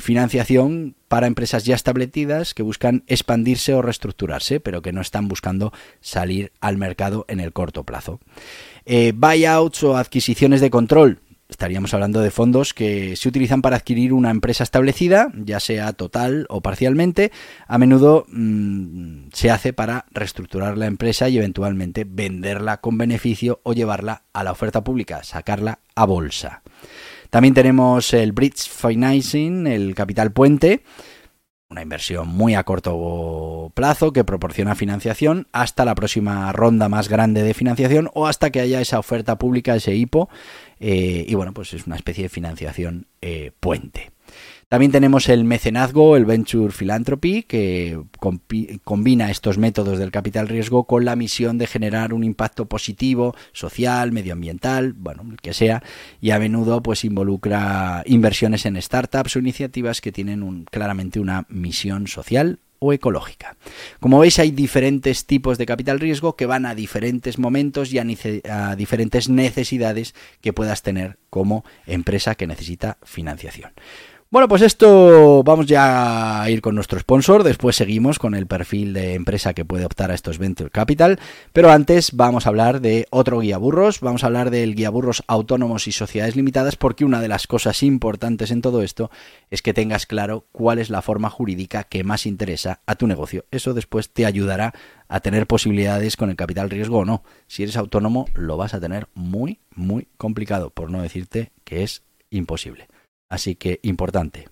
financiación 0.00 0.94
para 1.08 1.26
empresas 1.26 1.64
ya 1.64 1.74
establecidas 1.74 2.54
que 2.54 2.62
buscan 2.62 3.02
expandirse 3.08 3.74
o 3.74 3.82
reestructurarse, 3.82 4.60
pero 4.60 4.80
que 4.80 4.92
no 4.92 5.00
están 5.00 5.26
buscando 5.26 5.72
salir 6.00 6.52
al 6.60 6.76
mercado 6.76 7.24
en 7.26 7.40
el 7.40 7.52
corto 7.52 7.82
plazo. 7.82 8.20
buyouts 8.86 9.82
o 9.82 9.96
adquisiciones 9.96 10.60
de 10.60 10.70
control, 10.70 11.18
Estaríamos 11.48 11.92
hablando 11.92 12.20
de 12.20 12.30
fondos 12.30 12.72
que 12.72 13.16
se 13.16 13.28
utilizan 13.28 13.60
para 13.60 13.76
adquirir 13.76 14.14
una 14.14 14.30
empresa 14.30 14.64
establecida, 14.64 15.30
ya 15.36 15.60
sea 15.60 15.92
total 15.92 16.46
o 16.48 16.62
parcialmente. 16.62 17.32
A 17.66 17.76
menudo 17.76 18.24
mm, 18.28 19.28
se 19.32 19.50
hace 19.50 19.74
para 19.74 20.06
reestructurar 20.10 20.78
la 20.78 20.86
empresa 20.86 21.28
y 21.28 21.36
eventualmente 21.36 22.06
venderla 22.08 22.78
con 22.78 22.96
beneficio 22.96 23.60
o 23.62 23.74
llevarla 23.74 24.22
a 24.32 24.42
la 24.42 24.52
oferta 24.52 24.82
pública, 24.82 25.22
sacarla 25.22 25.80
a 25.94 26.06
bolsa. 26.06 26.62
También 27.28 27.52
tenemos 27.52 28.14
el 28.14 28.32
bridge 28.32 28.68
financing, 28.68 29.66
el 29.66 29.94
capital 29.94 30.32
puente 30.32 30.82
una 31.74 31.82
inversión 31.82 32.28
muy 32.28 32.54
a 32.54 32.62
corto 32.62 33.72
plazo 33.74 34.12
que 34.12 34.22
proporciona 34.22 34.76
financiación 34.76 35.48
hasta 35.50 35.84
la 35.84 35.96
próxima 35.96 36.52
ronda 36.52 36.88
más 36.88 37.08
grande 37.08 37.42
de 37.42 37.52
financiación 37.52 38.10
o 38.14 38.28
hasta 38.28 38.50
que 38.50 38.60
haya 38.60 38.80
esa 38.80 39.00
oferta 39.00 39.38
pública, 39.38 39.74
ese 39.74 39.92
IPO. 39.94 40.28
Eh, 40.78 41.24
y 41.26 41.34
bueno, 41.34 41.52
pues 41.52 41.74
es 41.74 41.86
una 41.88 41.96
especie 41.96 42.24
de 42.24 42.28
financiación 42.28 43.08
eh, 43.20 43.50
puente. 43.58 44.13
También 44.68 44.92
tenemos 44.92 45.28
el 45.28 45.44
mecenazgo, 45.44 46.16
el 46.16 46.24
venture 46.24 46.72
philanthropy, 46.72 47.42
que 47.42 47.98
combina 48.84 49.30
estos 49.30 49.58
métodos 49.58 49.98
del 49.98 50.10
capital 50.10 50.48
riesgo 50.48 50.84
con 50.84 51.04
la 51.04 51.16
misión 51.16 51.58
de 51.58 51.66
generar 51.66 52.12
un 52.12 52.24
impacto 52.24 52.66
positivo, 52.66 53.34
social, 53.52 54.12
medioambiental, 54.12 54.92
bueno, 54.92 55.24
el 55.30 55.40
que 55.40 55.54
sea, 55.54 55.82
y 56.20 56.30
a 56.30 56.38
menudo 56.38 56.82
pues 56.82 57.04
involucra 57.04 58.02
inversiones 58.06 58.66
en 58.66 58.80
startups 58.80 59.36
o 59.36 59.38
iniciativas 59.38 60.00
que 60.00 60.12
tienen 60.12 60.64
claramente 60.70 61.20
una 61.20 61.46
misión 61.48 62.06
social 62.06 62.58
o 62.78 62.92
ecológica. 62.92 63.56
Como 64.00 64.18
veis, 64.18 64.38
hay 64.38 64.50
diferentes 64.50 65.24
tipos 65.26 65.58
de 65.58 65.66
capital 65.66 66.00
riesgo 66.00 66.36
que 66.36 66.46
van 66.46 66.66
a 66.66 66.74
diferentes 66.74 67.38
momentos 67.38 67.92
y 67.92 67.98
a, 67.98 68.76
diferentes 68.76 69.28
necesidades 69.28 70.14
que 70.40 70.52
puedas 70.52 70.82
tener 70.82 71.18
como 71.30 71.64
empresa 71.86 72.34
que 72.34 72.46
necesita 72.46 72.98
financiación. 73.02 73.72
Bueno, 74.30 74.48
pues 74.48 74.62
esto 74.62 75.44
vamos 75.44 75.66
ya 75.66 76.42
a 76.42 76.50
ir 76.50 76.60
con 76.60 76.74
nuestro 76.74 76.98
sponsor, 76.98 77.44
después 77.44 77.76
seguimos 77.76 78.18
con 78.18 78.34
el 78.34 78.48
perfil 78.48 78.92
de 78.92 79.14
empresa 79.14 79.54
que 79.54 79.64
puede 79.64 79.84
optar 79.84 80.10
a 80.10 80.14
estos 80.14 80.38
Venture 80.38 80.70
Capital, 80.70 81.20
pero 81.52 81.70
antes 81.70 82.16
vamos 82.16 82.44
a 82.44 82.48
hablar 82.48 82.80
de 82.80 83.06
otro 83.10 83.38
guía 83.38 83.58
burros, 83.58 84.00
vamos 84.00 84.24
a 84.24 84.26
hablar 84.26 84.50
del 84.50 84.74
guía 84.74 84.90
burros 84.90 85.22
autónomos 85.28 85.86
y 85.86 85.92
sociedades 85.92 86.34
limitadas 86.34 86.74
porque 86.74 87.04
una 87.04 87.20
de 87.20 87.28
las 87.28 87.46
cosas 87.46 87.84
importantes 87.84 88.50
en 88.50 88.60
todo 88.60 88.82
esto 88.82 89.08
es 89.50 89.62
que 89.62 89.72
tengas 89.72 90.04
claro 90.04 90.46
cuál 90.50 90.80
es 90.80 90.90
la 90.90 91.02
forma 91.02 91.30
jurídica 91.30 91.84
que 91.84 92.02
más 92.02 92.26
interesa 92.26 92.80
a 92.86 92.96
tu 92.96 93.06
negocio. 93.06 93.44
Eso 93.52 93.72
después 93.72 94.10
te 94.10 94.26
ayudará 94.26 94.74
a 95.06 95.20
tener 95.20 95.46
posibilidades 95.46 96.16
con 96.16 96.30
el 96.30 96.36
capital 96.36 96.70
riesgo 96.70 96.98
o 96.98 97.04
no. 97.04 97.22
Si 97.46 97.62
eres 97.62 97.76
autónomo 97.76 98.26
lo 98.34 98.56
vas 98.56 98.74
a 98.74 98.80
tener 98.80 99.06
muy, 99.14 99.60
muy 99.76 100.08
complicado, 100.16 100.70
por 100.70 100.90
no 100.90 101.02
decirte 101.02 101.52
que 101.62 101.84
es 101.84 102.02
imposible. 102.30 102.88
Así 103.28 103.56
que 103.56 103.80
importante. 103.82 104.48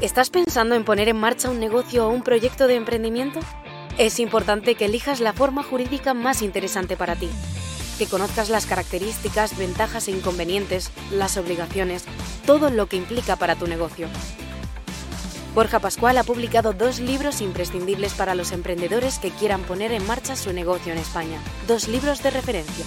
¿Estás 0.00 0.30
pensando 0.30 0.74
en 0.74 0.84
poner 0.84 1.08
en 1.10 1.18
marcha 1.18 1.50
un 1.50 1.60
negocio 1.60 2.06
o 2.06 2.10
un 2.10 2.22
proyecto 2.22 2.66
de 2.66 2.76
emprendimiento? 2.76 3.40
Es 3.98 4.18
importante 4.18 4.74
que 4.74 4.86
elijas 4.86 5.20
la 5.20 5.34
forma 5.34 5.62
jurídica 5.62 6.14
más 6.14 6.40
interesante 6.40 6.96
para 6.96 7.16
ti, 7.16 7.28
que 7.98 8.06
conozcas 8.06 8.48
las 8.48 8.64
características, 8.64 9.58
ventajas 9.58 10.08
e 10.08 10.12
inconvenientes, 10.12 10.90
las 11.12 11.36
obligaciones, 11.36 12.06
todo 12.46 12.70
lo 12.70 12.86
que 12.86 12.96
implica 12.96 13.36
para 13.36 13.56
tu 13.56 13.66
negocio. 13.66 14.08
Borja 15.54 15.80
Pascual 15.80 16.16
ha 16.16 16.22
publicado 16.22 16.72
dos 16.72 17.00
libros 17.00 17.40
imprescindibles 17.40 18.14
para 18.14 18.36
los 18.36 18.52
emprendedores 18.52 19.18
que 19.18 19.30
quieran 19.30 19.62
poner 19.62 19.90
en 19.90 20.06
marcha 20.06 20.36
su 20.36 20.52
negocio 20.52 20.92
en 20.92 20.98
España. 20.98 21.40
Dos 21.66 21.88
libros 21.88 22.22
de 22.22 22.30
referencia. 22.30 22.84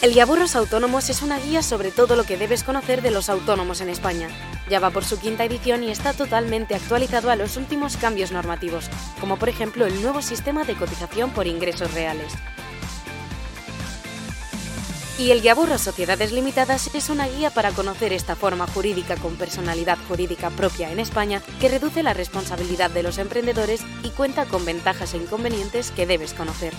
El 0.00 0.12
Guiaburros 0.12 0.54
Autónomos 0.54 1.10
es 1.10 1.22
una 1.22 1.38
guía 1.38 1.62
sobre 1.62 1.90
todo 1.90 2.14
lo 2.14 2.24
que 2.24 2.36
debes 2.36 2.62
conocer 2.62 3.02
de 3.02 3.10
los 3.10 3.28
autónomos 3.28 3.80
en 3.80 3.88
España. 3.88 4.28
Ya 4.70 4.78
va 4.78 4.90
por 4.90 5.04
su 5.04 5.18
quinta 5.18 5.44
edición 5.44 5.82
y 5.82 5.90
está 5.90 6.12
totalmente 6.12 6.76
actualizado 6.76 7.30
a 7.30 7.36
los 7.36 7.56
últimos 7.56 7.96
cambios 7.96 8.30
normativos, 8.30 8.88
como 9.18 9.36
por 9.36 9.48
ejemplo 9.48 9.84
el 9.84 10.00
nuevo 10.00 10.22
sistema 10.22 10.64
de 10.64 10.76
cotización 10.76 11.30
por 11.30 11.48
ingresos 11.48 11.92
reales. 11.92 12.32
Y 15.16 15.30
el 15.30 15.42
Guiaburro 15.42 15.78
Sociedades 15.78 16.32
Limitadas 16.32 16.92
es 16.92 17.08
una 17.08 17.28
guía 17.28 17.50
para 17.50 17.70
conocer 17.70 18.12
esta 18.12 18.34
forma 18.34 18.66
jurídica 18.66 19.14
con 19.14 19.36
personalidad 19.36 19.96
jurídica 20.08 20.50
propia 20.50 20.90
en 20.90 20.98
España 20.98 21.40
que 21.60 21.68
reduce 21.68 22.02
la 22.02 22.14
responsabilidad 22.14 22.90
de 22.90 23.04
los 23.04 23.18
emprendedores 23.18 23.82
y 24.02 24.08
cuenta 24.10 24.46
con 24.46 24.64
ventajas 24.64 25.14
e 25.14 25.18
inconvenientes 25.18 25.92
que 25.92 26.06
debes 26.06 26.34
conocer. 26.34 26.74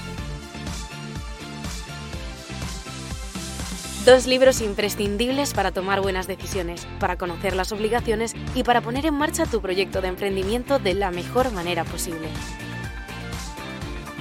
Dos 4.05 4.27
libros 4.27 4.59
imprescindibles 4.59 5.53
para 5.53 5.71
tomar 5.71 6.01
buenas 6.01 6.27
decisiones, 6.27 6.85
para 6.99 7.17
conocer 7.17 7.55
las 7.55 7.71
obligaciones 7.71 8.35
y 8.53 8.63
para 8.63 8.81
poner 8.81 9.05
en 9.05 9.15
marcha 9.15 9.45
tu 9.45 9.61
proyecto 9.61 10.01
de 10.01 10.09
emprendimiento 10.09 10.77
de 10.77 10.93
la 10.93 11.09
mejor 11.09 11.53
manera 11.53 11.85
posible. 11.85 12.27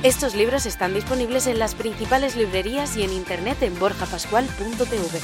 Estos 0.04 0.34
libros 0.34 0.66
están 0.66 0.92
disponibles 0.92 1.46
en 1.46 1.58
las 1.58 1.75
principales 1.75 2.37
librerías 2.37 2.94
y 2.99 3.04
en 3.04 3.12
internet 3.14 3.62
en 3.62 3.78
borjapascual.tv. 3.78 5.18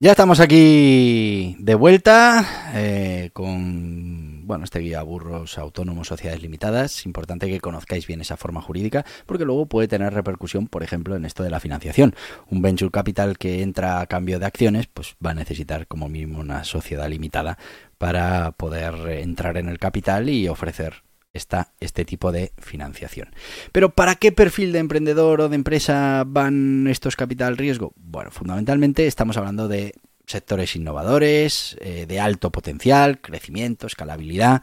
Ya 0.00 0.12
estamos 0.12 0.40
aquí 0.40 1.56
de 1.58 1.74
vuelta 1.74 2.72
eh, 2.74 3.28
con 3.34 4.03
bueno, 4.44 4.64
este 4.64 4.80
guía 4.80 5.02
burros 5.02 5.58
autónomos 5.58 6.08
sociedades 6.08 6.42
limitadas. 6.42 7.06
Importante 7.06 7.48
que 7.48 7.60
conozcáis 7.60 8.06
bien 8.06 8.20
esa 8.20 8.36
forma 8.36 8.60
jurídica 8.60 9.04
porque 9.26 9.44
luego 9.44 9.66
puede 9.66 9.88
tener 9.88 10.12
repercusión, 10.12 10.68
por 10.68 10.82
ejemplo, 10.82 11.16
en 11.16 11.24
esto 11.24 11.42
de 11.42 11.50
la 11.50 11.60
financiación. 11.60 12.14
Un 12.50 12.62
venture 12.62 12.90
capital 12.90 13.38
que 13.38 13.62
entra 13.62 14.00
a 14.00 14.06
cambio 14.06 14.38
de 14.38 14.46
acciones, 14.46 14.86
pues 14.86 15.16
va 15.24 15.30
a 15.30 15.34
necesitar 15.34 15.86
como 15.86 16.08
mínimo 16.08 16.40
una 16.40 16.64
sociedad 16.64 17.08
limitada 17.08 17.58
para 17.98 18.52
poder 18.52 18.94
entrar 19.18 19.56
en 19.56 19.68
el 19.68 19.78
capital 19.78 20.28
y 20.28 20.48
ofrecer 20.48 21.02
esta, 21.34 21.72
este 21.80 22.04
tipo 22.04 22.32
de 22.32 22.52
financiación. 22.58 23.28
Pero 23.72 23.90
¿para 23.90 24.14
qué 24.14 24.32
perfil 24.32 24.72
de 24.72 24.78
emprendedor 24.78 25.40
o 25.40 25.48
de 25.48 25.56
empresa 25.56 26.24
van 26.26 26.86
estos 26.86 27.16
capital 27.16 27.56
riesgo? 27.56 27.92
Bueno, 27.96 28.30
fundamentalmente 28.30 29.06
estamos 29.06 29.36
hablando 29.36 29.68
de 29.68 29.94
sectores 30.26 30.76
innovadores, 30.76 31.76
eh, 31.80 32.06
de 32.06 32.20
alto 32.20 32.50
potencial, 32.50 33.20
crecimiento, 33.20 33.86
escalabilidad 33.86 34.62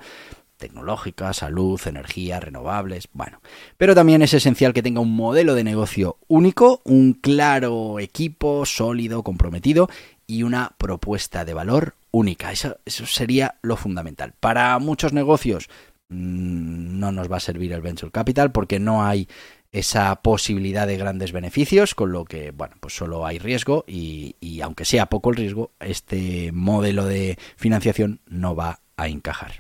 tecnológica, 0.61 1.33
salud, 1.33 1.81
energía, 1.85 2.39
renovables, 2.39 3.09
bueno. 3.11 3.41
Pero 3.77 3.95
también 3.95 4.21
es 4.21 4.33
esencial 4.33 4.73
que 4.73 4.83
tenga 4.83 5.01
un 5.01 5.13
modelo 5.13 5.55
de 5.55 5.63
negocio 5.63 6.17
único, 6.27 6.81
un 6.85 7.13
claro 7.13 7.99
equipo 7.99 8.65
sólido, 8.65 9.23
comprometido 9.23 9.89
y 10.27 10.43
una 10.43 10.75
propuesta 10.77 11.43
de 11.43 11.55
valor 11.55 11.95
única. 12.11 12.51
Eso, 12.51 12.77
eso 12.85 13.05
sería 13.07 13.55
lo 13.63 13.75
fundamental. 13.75 14.33
Para 14.39 14.77
muchos 14.79 15.13
negocios 15.13 15.67
mm, 16.09 16.99
no 16.99 17.11
nos 17.11 17.29
va 17.29 17.37
a 17.37 17.41
servir 17.41 17.73
el 17.73 17.81
venture 17.81 18.11
capital 18.11 18.51
porque 18.51 18.79
no 18.79 19.03
hay 19.03 19.27
esa 19.71 20.21
posibilidad 20.21 20.87
de 20.87 20.97
grandes 20.97 21.31
beneficios, 21.31 21.95
con 21.95 22.11
lo 22.11 22.25
que, 22.25 22.51
bueno, 22.51 22.75
pues 22.79 22.95
solo 22.95 23.25
hay 23.25 23.39
riesgo 23.39 23.85
y, 23.87 24.35
y 24.39 24.61
aunque 24.61 24.85
sea 24.85 25.05
poco 25.05 25.29
el 25.29 25.37
riesgo, 25.37 25.71
este 25.79 26.51
modelo 26.51 27.05
de 27.05 27.37
financiación 27.55 28.19
no 28.27 28.55
va 28.55 28.81
a 29.01 29.07
encajar. 29.07 29.53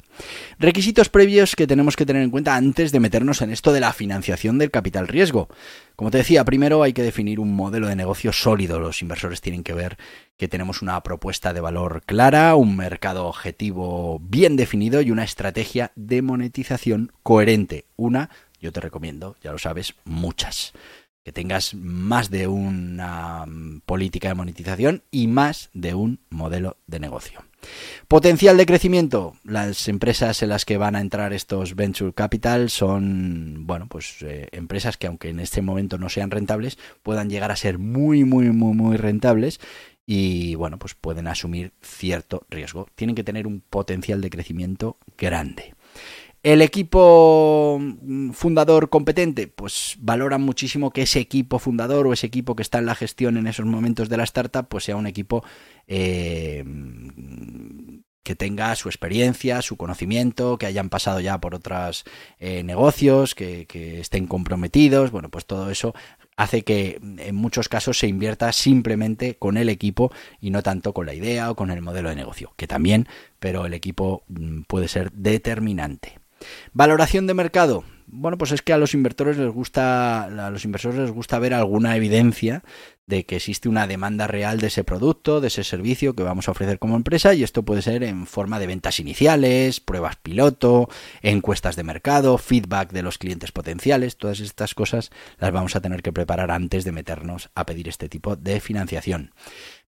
Requisitos 0.59 1.09
previos 1.09 1.55
que 1.55 1.65
tenemos 1.65 1.95
que 1.95 2.05
tener 2.05 2.21
en 2.21 2.29
cuenta 2.29 2.55
antes 2.55 2.91
de 2.91 2.99
meternos 2.99 3.41
en 3.41 3.51
esto 3.51 3.73
de 3.73 3.79
la 3.79 3.91
financiación 3.91 4.57
del 4.57 4.69
capital 4.69 5.07
riesgo. 5.07 5.49
Como 5.95 6.11
te 6.11 6.19
decía, 6.19 6.45
primero 6.45 6.83
hay 6.83 6.93
que 6.93 7.01
definir 7.01 7.39
un 7.39 7.55
modelo 7.55 7.87
de 7.87 7.95
negocio 7.95 8.33
sólido. 8.33 8.79
Los 8.79 9.01
inversores 9.01 9.41
tienen 9.41 9.63
que 9.63 9.73
ver 9.73 9.97
que 10.37 10.47
tenemos 10.47 10.81
una 10.81 11.01
propuesta 11.01 11.53
de 11.53 11.61
valor 11.61 12.03
clara, 12.05 12.55
un 12.55 12.75
mercado 12.75 13.25
objetivo 13.25 14.19
bien 14.21 14.55
definido 14.57 15.01
y 15.01 15.09
una 15.09 15.23
estrategia 15.23 15.91
de 15.95 16.21
monetización 16.21 17.11
coherente. 17.23 17.85
Una, 17.95 18.29
yo 18.61 18.71
te 18.71 18.79
recomiendo, 18.79 19.35
ya 19.41 19.51
lo 19.51 19.57
sabes, 19.57 19.95
muchas 20.05 20.73
que 21.23 21.31
tengas 21.31 21.75
más 21.75 22.29
de 22.31 22.47
una 22.47 23.45
mm, 23.45 23.81
política 23.85 24.29
de 24.29 24.35
monetización 24.35 25.03
y 25.11 25.27
más 25.27 25.69
de 25.73 25.93
un 25.93 26.19
modelo 26.29 26.77
de 26.87 26.99
negocio. 26.99 27.43
Potencial 28.07 28.57
de 28.57 28.65
crecimiento. 28.65 29.35
Las 29.43 29.87
empresas 29.87 30.41
en 30.41 30.49
las 30.49 30.65
que 30.65 30.77
van 30.77 30.95
a 30.95 31.01
entrar 31.01 31.31
estos 31.31 31.75
venture 31.75 32.13
capital 32.13 32.71
son, 32.71 33.67
bueno, 33.67 33.87
pues 33.87 34.17
eh, 34.21 34.47
empresas 34.51 34.97
que 34.97 35.07
aunque 35.07 35.29
en 35.29 35.39
este 35.39 35.61
momento 35.61 35.99
no 35.99 36.09
sean 36.09 36.31
rentables, 36.31 36.79
puedan 37.03 37.29
llegar 37.29 37.51
a 37.51 37.55
ser 37.55 37.77
muy, 37.77 38.23
muy, 38.23 38.49
muy, 38.49 38.73
muy 38.73 38.97
rentables 38.97 39.59
y, 40.07 40.55
bueno, 40.55 40.79
pues 40.79 40.95
pueden 40.95 41.27
asumir 41.27 41.71
cierto 41.81 42.45
riesgo. 42.49 42.87
Tienen 42.95 43.15
que 43.15 43.23
tener 43.23 43.45
un 43.45 43.61
potencial 43.61 44.21
de 44.21 44.31
crecimiento 44.31 44.97
grande. 45.17 45.75
El 46.43 46.63
equipo 46.63 47.77
mm, 47.79 48.31
fundador 48.31 48.89
competente, 48.89 49.47
pues 49.47 49.95
valora 49.99 50.39
muchísimo 50.39 50.91
que 50.91 51.03
ese 51.03 51.19
equipo 51.19 51.59
fundador 51.59 52.07
o 52.07 52.13
ese 52.13 52.27
equipo 52.27 52.55
que 52.55 52.63
está 52.63 52.79
en 52.79 52.87
la 52.87 52.95
gestión 52.95 53.37
en 53.37 53.45
esos 53.45 53.65
momentos 53.65 54.09
de 54.09 54.17
la 54.17 54.23
startup, 54.23 54.67
pues 54.67 54.85
sea 54.85 54.95
un 54.95 55.05
equipo 55.05 55.43
eh, 55.87 56.63
que 58.23 58.35
tenga 58.35 58.75
su 58.75 58.89
experiencia, 58.89 59.61
su 59.61 59.77
conocimiento, 59.77 60.57
que 60.57 60.65
hayan 60.65 60.89
pasado 60.89 61.19
ya 61.19 61.39
por 61.39 61.55
otros 61.55 62.05
eh, 62.39 62.63
negocios, 62.63 63.35
que, 63.35 63.67
estén 63.99 64.27
comprometidos. 64.27 65.11
Bueno, 65.11 65.29
pues 65.29 65.45
todo 65.45 65.69
eso 65.69 65.93
hace 66.37 66.63
que 66.63 66.99
en 67.19 67.35
muchos 67.35 67.69
casos 67.69 67.99
se 67.99 68.07
invierta 68.07 68.51
simplemente 68.51 69.35
con 69.35 69.57
el 69.57 69.69
equipo 69.69 70.11
y 70.39 70.51
no 70.51 70.63
tanto 70.63 70.93
con 70.93 71.05
la 71.05 71.13
idea 71.13 71.51
o 71.51 71.55
con 71.55 71.71
el 71.71 71.81
modelo 71.81 72.09
de 72.09 72.15
negocio, 72.15 72.53
que 72.57 72.67
también, 72.67 73.07
pero 73.39 73.65
el 73.65 73.73
equipo 73.73 74.23
mm, 74.27 74.61
puede 74.63 74.87
ser 74.87 75.11
determinante. 75.11 76.20
Valoración 76.73 77.27
de 77.27 77.33
mercado. 77.33 77.83
Bueno, 78.13 78.37
pues 78.37 78.51
es 78.51 78.61
que 78.61 78.73
a 78.73 78.77
los 78.77 78.93
inversores 78.93 79.37
les 79.37 79.49
gusta, 79.49 80.23
a 80.23 80.49
los 80.49 80.65
inversores 80.65 80.99
les 80.99 81.11
gusta 81.11 81.39
ver 81.39 81.53
alguna 81.53 81.95
evidencia 81.95 82.61
de 83.07 83.25
que 83.25 83.37
existe 83.37 83.69
una 83.69 83.87
demanda 83.87 84.27
real 84.27 84.59
de 84.59 84.67
ese 84.67 84.83
producto, 84.83 85.39
de 85.39 85.47
ese 85.47 85.63
servicio 85.63 86.13
que 86.13 86.23
vamos 86.23 86.47
a 86.47 86.51
ofrecer 86.51 86.77
como 86.77 86.97
empresa 86.97 87.33
y 87.33 87.43
esto 87.43 87.63
puede 87.63 87.81
ser 87.81 88.03
en 88.03 88.27
forma 88.27 88.59
de 88.59 88.67
ventas 88.67 88.99
iniciales, 88.99 89.79
pruebas 89.79 90.17
piloto, 90.17 90.89
encuestas 91.21 91.77
de 91.77 91.83
mercado, 91.83 92.37
feedback 92.37 92.91
de 92.91 93.03
los 93.03 93.17
clientes 93.17 93.53
potenciales, 93.53 94.17
todas 94.17 94.41
estas 94.41 94.75
cosas 94.75 95.09
las 95.39 95.53
vamos 95.53 95.77
a 95.77 95.81
tener 95.81 96.01
que 96.01 96.11
preparar 96.11 96.51
antes 96.51 96.83
de 96.83 96.91
meternos 96.91 97.49
a 97.55 97.65
pedir 97.65 97.87
este 97.87 98.09
tipo 98.09 98.35
de 98.35 98.59
financiación. 98.59 99.33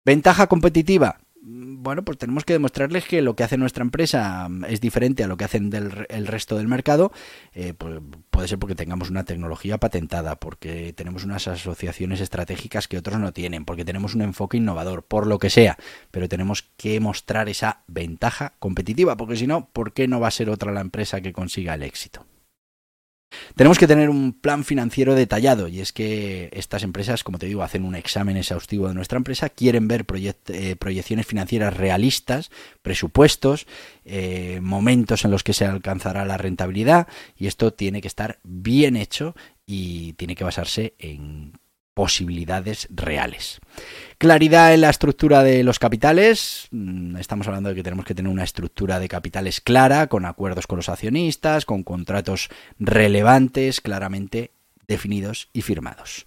Ventaja 0.05 0.47
competitiva, 0.47 1.19
bueno, 1.45 2.05
pues 2.05 2.19
tenemos 2.19 2.45
que 2.45 2.53
demostrarles 2.53 3.05
que 3.05 3.21
lo 3.21 3.35
que 3.35 3.43
hace 3.43 3.59
nuestra 3.59 3.83
empresa 3.83 4.49
mm, 4.49 4.65
es 4.67 4.81
diferente 4.81 5.25
a 5.25 5.27
lo 5.27 5.37
que 5.37 5.45
hacen 5.45 5.71
del, 5.71 6.07
el 6.09 6.27
resto 6.29 6.57
del 6.57 6.69
mercado. 6.69 7.13
Eh, 7.53 7.75
pues 7.75 8.01
puede 8.31 8.47
ser 8.47 8.59
porque 8.59 8.77
tengamos 8.77 9.11
una 9.11 9.25
tecnología 9.25 9.79
patentada, 9.79 10.37
porque 10.37 10.93
tenemos 10.93 11.25
unas 11.25 11.49
asociaciones 11.49 12.21
estratégicas 12.21 12.87
que 12.87 12.99
otros 12.99 13.19
no 13.19 13.33
tienen, 13.33 13.65
porque 13.65 13.85
tenemos 13.85 14.15
un 14.15 14.23
enfoque 14.23 14.59
innovador, 14.59 15.05
por 15.05 15.27
lo 15.27 15.39
que 15.41 15.51
sea. 15.51 15.77
Pero 16.13 16.29
tenemos 16.29 16.63
que 16.77 17.01
mostrar 17.01 17.49
esa 17.49 17.83
ventaja 17.89 18.55
competitiva, 18.61 19.17
porque 19.17 19.37
si 19.37 19.49
no, 19.49 19.69
¿por 19.73 19.93
qué 19.93 20.07
no 20.07 20.21
va 20.21 20.29
a 20.29 20.33
ser 20.33 20.49
otra 20.49 20.73
la 20.73 20.81
empresa 20.81 21.21
que 21.21 21.33
consiga 21.33 21.75
el 21.75 21.83
éxito? 21.83 22.25
Tenemos 23.57 23.79
que 23.79 23.87
tener 23.87 24.11
un 24.11 24.33
plan 24.33 24.64
financiero 24.64 25.14
detallado 25.14 25.68
y 25.68 25.81
es 25.81 25.92
que 25.92 26.51
estas 26.53 26.83
empresas, 26.83 27.25
como 27.25 27.38
te 27.38 27.47
digo, 27.47 27.62
hacen 27.62 27.85
un 27.85 27.95
examen 27.95 28.37
exhaustivo 28.37 28.88
de 28.88 28.95
nuestra 28.95 29.16
empresa, 29.16 29.49
quieren 29.49 29.88
ver 29.88 30.05
eh, 30.49 30.77
proyecciones 30.77 31.27
financieras 31.27 31.77
realistas, 31.77 32.51
presupuestos, 32.83 33.66
eh, 34.05 34.61
momentos 34.62 35.25
en 35.25 35.31
los 35.31 35.45
que 35.45 35.53
se 35.53 35.64
alcanzará 35.64 36.25
la 36.25 36.38
rentabilidad 36.38 37.09
y 37.37 37.47
esto 37.47 37.73
tiene 37.73 38.01
que 38.01 38.09
estar 38.09 38.38
bien 38.42 38.97
hecho 38.97 39.35
y 39.66 40.14
tiene 40.14 40.35
que 40.35 40.45
basarse 40.45 40.95
en 40.99 41.53
posibilidades 41.94 42.88
reales. 42.90 43.61
Claridad 44.18 44.72
en 44.72 44.83
la 44.83 44.90
estructura 44.90 45.42
de 45.42 45.62
los 45.62 45.78
capitales. 45.78 46.68
Mm, 46.70 47.16
estamos 47.16 47.46
hablando 47.46 47.70
de 47.70 47.74
que 47.74 47.83
tenemos 47.83 48.07
que 48.07 48.14
tener 48.14 48.31
una 48.31 48.44
estructura 48.44 48.98
de 48.98 49.09
capitales 49.09 49.61
clara, 49.61 50.07
con 50.07 50.24
acuerdos 50.24 50.66
con 50.66 50.76
los 50.76 50.88
accionistas, 50.88 51.64
con 51.64 51.83
contratos 51.83 52.48
relevantes, 52.78 53.81
claramente 53.81 54.52
definidos 54.87 55.48
y 55.52 55.62
firmados. 55.62 56.26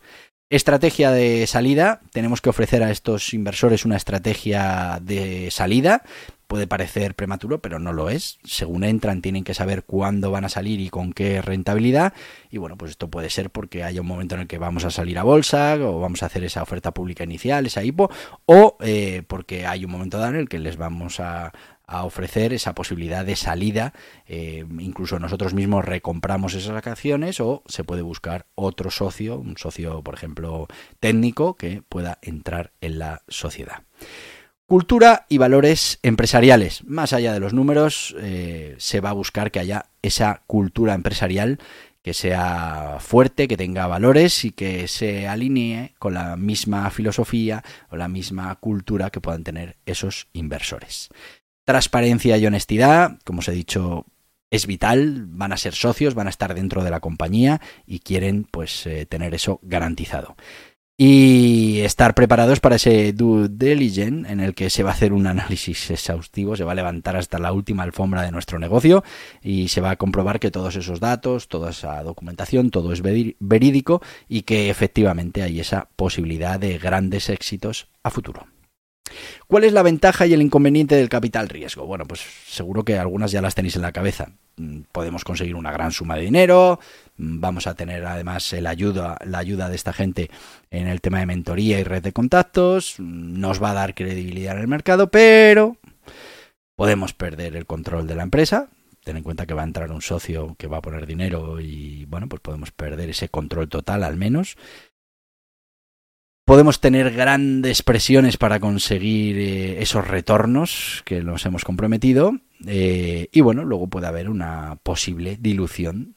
Estrategia 0.49 1.11
de 1.11 1.47
salida. 1.47 2.01
Tenemos 2.11 2.39
que 2.39 2.49
ofrecer 2.49 2.83
a 2.83 2.91
estos 2.91 3.33
inversores 3.33 3.83
una 3.83 3.97
estrategia 3.97 4.99
de 5.01 5.49
salida 5.49 6.03
puede 6.47 6.67
parecer 6.67 7.15
prematuro, 7.15 7.61
pero 7.61 7.79
no 7.79 7.93
lo 7.93 8.09
es. 8.09 8.39
Según 8.43 8.83
entran, 8.83 9.21
tienen 9.21 9.43
que 9.43 9.53
saber 9.53 9.83
cuándo 9.83 10.31
van 10.31 10.45
a 10.45 10.49
salir 10.49 10.79
y 10.79 10.89
con 10.89 11.13
qué 11.13 11.41
rentabilidad. 11.41 12.13
Y 12.49 12.57
bueno, 12.57 12.77
pues 12.77 12.91
esto 12.91 13.09
puede 13.09 13.29
ser 13.29 13.49
porque 13.49 13.83
haya 13.83 14.01
un 14.01 14.07
momento 14.07 14.35
en 14.35 14.41
el 14.41 14.47
que 14.47 14.57
vamos 14.57 14.85
a 14.85 14.91
salir 14.91 15.17
a 15.19 15.23
bolsa 15.23 15.75
o 15.75 15.99
vamos 15.99 16.23
a 16.23 16.27
hacer 16.27 16.43
esa 16.43 16.63
oferta 16.63 16.93
pública 16.93 17.23
inicial, 17.23 17.65
esa 17.65 17.83
IPO, 17.83 18.09
o 18.45 18.77
eh, 18.81 19.23
porque 19.27 19.65
hay 19.65 19.85
un 19.85 19.91
momento 19.91 20.17
dado 20.17 20.33
en 20.33 20.39
el 20.39 20.49
que 20.49 20.59
les 20.59 20.77
vamos 20.77 21.19
a, 21.19 21.51
ofrecer 21.87 22.51
esa 22.51 22.73
posibilidad 22.73 23.23
de 23.23 23.35
salida. 23.35 23.93
Eh, 24.25 24.65
incluso 24.79 25.19
nosotros 25.19 25.53
mismos 25.53 25.85
recompramos 25.85 26.55
esas 26.55 26.75
acciones 26.87 27.39
o 27.39 27.61
se 27.67 27.83
puede 27.83 28.01
buscar 28.01 28.47
otro 28.55 28.89
socio, 28.89 29.37
un 29.37 29.55
socio, 29.55 30.01
por 30.01 30.15
ejemplo, 30.15 30.67
técnico 30.99 31.55
que 31.55 31.83
pueda 31.87 32.17
entrar 32.23 32.71
en 32.81 32.97
la 32.97 33.21
sociedad. 33.27 33.83
Cultura 34.67 35.27
y 35.29 35.37
valores 35.37 35.99
empresariales. 36.01 36.83
Más 36.85 37.13
allá 37.13 37.33
de 37.33 37.39
los 37.39 37.53
números, 37.53 38.15
eh, 38.19 38.73
se 38.79 38.99
va 38.99 39.11
a 39.11 39.13
buscar 39.13 39.51
que 39.51 39.59
haya 39.59 39.91
esa 40.01 40.41
cultura 40.47 40.95
empresarial 40.95 41.59
que 42.01 42.15
sea 42.15 42.97
fuerte, 42.99 43.47
que 43.47 43.57
tenga 43.57 43.85
valores 43.85 44.43
y 44.43 44.51
que 44.51 44.87
se 44.87 45.27
alinee 45.27 45.93
con 45.99 46.15
la 46.15 46.35
misma 46.35 46.89
filosofía 46.89 47.63
o 47.89 47.95
la 47.95 48.07
misma 48.07 48.55
cultura 48.55 49.11
que 49.11 49.21
puedan 49.21 49.43
tener 49.43 49.77
esos 49.85 50.27
inversores. 50.33 51.09
Transparencia 51.63 52.37
y 52.37 52.45
honestidad, 52.47 53.19
como 53.23 53.39
os 53.39 53.47
he 53.47 53.53
dicho, 53.53 54.05
es 54.49 54.65
vital, 54.65 55.25
van 55.27 55.51
a 55.51 55.57
ser 55.57 55.73
socios, 55.73 56.15
van 56.15 56.27
a 56.27 56.31
estar 56.31 56.55
dentro 56.55 56.83
de 56.83 56.91
la 56.91 57.01
compañía 57.01 57.61
y 57.85 57.99
quieren 57.99 58.47
pues 58.49 58.85
eh, 58.87 59.05
tener 59.05 59.35
eso 59.35 59.59
garantizado 59.61 60.35
y 60.97 61.81
estar 61.81 62.15
preparados 62.15 62.61
para 62.61 62.77
ese 62.77 63.11
due 63.11 63.49
diligence 63.49 64.31
en 64.31 64.39
el 64.39 64.55
que 64.55 64.69
se 64.69 64.81
va 64.81 64.91
a 64.91 64.93
hacer 64.93 65.11
un 65.11 65.27
análisis 65.27 65.91
exhaustivo, 65.91 66.55
se 66.55 66.63
va 66.63 66.71
a 66.71 66.75
levantar 66.75 67.17
hasta 67.17 67.37
la 67.37 67.51
última 67.51 67.83
alfombra 67.83 68.21
de 68.21 68.31
nuestro 68.31 68.59
negocio 68.59 69.03
y 69.41 69.67
se 69.67 69.81
va 69.81 69.91
a 69.91 69.95
comprobar 69.97 70.39
que 70.39 70.51
todos 70.51 70.75
esos 70.77 71.01
datos, 71.01 71.49
toda 71.49 71.71
esa 71.71 72.01
documentación, 72.03 72.71
todo 72.71 72.93
es 72.93 73.01
verídico 73.01 74.01
y 74.29 74.43
que 74.43 74.69
efectivamente 74.69 75.43
hay 75.43 75.59
esa 75.59 75.89
posibilidad 75.95 76.59
de 76.59 76.77
grandes 76.77 77.29
éxitos 77.29 77.89
a 78.03 78.09
futuro. 78.09 78.47
¿Cuál 79.47 79.65
es 79.65 79.73
la 79.73 79.83
ventaja 79.83 80.25
y 80.25 80.33
el 80.33 80.41
inconveniente 80.41 80.95
del 80.95 81.09
capital 81.09 81.49
riesgo? 81.49 81.85
Bueno, 81.85 82.05
pues 82.05 82.21
seguro 82.47 82.83
que 82.83 82.97
algunas 82.97 83.31
ya 83.31 83.41
las 83.41 83.55
tenéis 83.55 83.75
en 83.75 83.83
la 83.83 83.91
cabeza. 83.91 84.31
Mm, 84.57 84.81
podemos 84.91 85.23
conseguir 85.23 85.55
una 85.55 85.71
gran 85.71 85.91
suma 85.91 86.15
de 86.15 86.23
dinero, 86.23 86.79
vamos 87.17 87.67
a 87.67 87.75
tener 87.75 88.05
además 88.05 88.53
la 88.53 88.69
ayuda, 88.69 89.17
la 89.25 89.39
ayuda 89.39 89.69
de 89.69 89.75
esta 89.75 89.93
gente 89.93 90.29
en 90.69 90.87
el 90.87 91.01
tema 91.01 91.19
de 91.19 91.25
mentoría 91.25 91.79
y 91.79 91.83
red 91.83 92.03
de 92.03 92.13
contactos, 92.13 92.95
nos 92.99 93.61
va 93.61 93.71
a 93.71 93.75
dar 93.75 93.95
credibilidad 93.95 94.55
en 94.55 94.61
el 94.61 94.67
mercado, 94.67 95.09
pero 95.09 95.77
podemos 96.75 97.13
perder 97.13 97.55
el 97.55 97.65
control 97.65 98.07
de 98.07 98.15
la 98.15 98.23
empresa. 98.23 98.69
Ten 99.03 99.17
en 99.17 99.23
cuenta 99.23 99.45
que 99.45 99.53
va 99.53 99.61
a 99.61 99.65
entrar 99.65 99.91
un 99.91 100.01
socio 100.01 100.55
que 100.57 100.67
va 100.67 100.77
a 100.77 100.81
poner 100.81 101.05
dinero 101.05 101.59
y 101.59 102.05
bueno, 102.05 102.27
pues 102.27 102.41
podemos 102.41 102.71
perder 102.71 103.09
ese 103.09 103.29
control 103.29 103.69
total 103.69 104.03
al 104.03 104.17
menos 104.17 104.57
podemos 106.45 106.79
tener 106.79 107.11
grandes 107.11 107.81
presiones 107.81 108.37
para 108.37 108.59
conseguir 108.59 109.37
eh, 109.37 109.81
esos 109.81 110.07
retornos 110.07 111.01
que 111.03 111.23
nos 111.23 111.45
hemos 111.45 111.65
comprometido 111.65 112.37
eh, 112.67 113.27
y 113.31 113.41
bueno, 113.41 113.65
luego 113.65 113.87
puede 113.87 114.07
haber 114.07 114.29
una 114.29 114.77
posible 114.83 115.37
dilución 115.39 116.15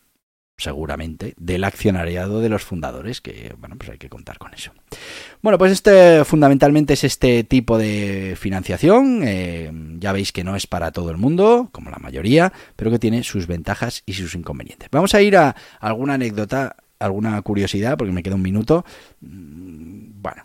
seguramente 0.58 1.34
del 1.38 1.64
accionariado 1.64 2.40
de 2.40 2.48
los 2.48 2.64
fundadores 2.64 3.20
que 3.20 3.54
bueno 3.58 3.76
pues 3.78 3.90
hay 3.90 3.98
que 3.98 4.10
contar 4.10 4.38
con 4.38 4.52
eso 4.52 4.72
bueno 5.40 5.56
pues 5.56 5.72
este 5.72 6.24
fundamentalmente 6.24 6.92
es 6.92 7.04
este 7.04 7.44
tipo 7.44 7.78
de 7.78 8.36
financiación 8.38 9.22
eh, 9.24 9.72
ya 9.98 10.12
veis 10.12 10.32
que 10.32 10.44
no 10.44 10.56
es 10.56 10.66
para 10.66 10.92
todo 10.92 11.10
el 11.10 11.16
mundo 11.16 11.70
como 11.72 11.90
la 11.90 11.98
mayoría 11.98 12.52
pero 12.76 12.90
que 12.90 12.98
tiene 12.98 13.22
sus 13.22 13.46
ventajas 13.46 14.02
y 14.04 14.12
sus 14.14 14.34
inconvenientes 14.34 14.88
vamos 14.90 15.14
a 15.14 15.22
ir 15.22 15.36
a 15.36 15.56
alguna 15.80 16.14
anécdota 16.14 16.76
alguna 16.98 17.40
curiosidad, 17.42 17.96
porque 17.96 18.12
me 18.12 18.22
queda 18.22 18.34
un 18.34 18.42
minuto. 18.42 18.84
Mm, 19.20 20.20
bueno, 20.20 20.44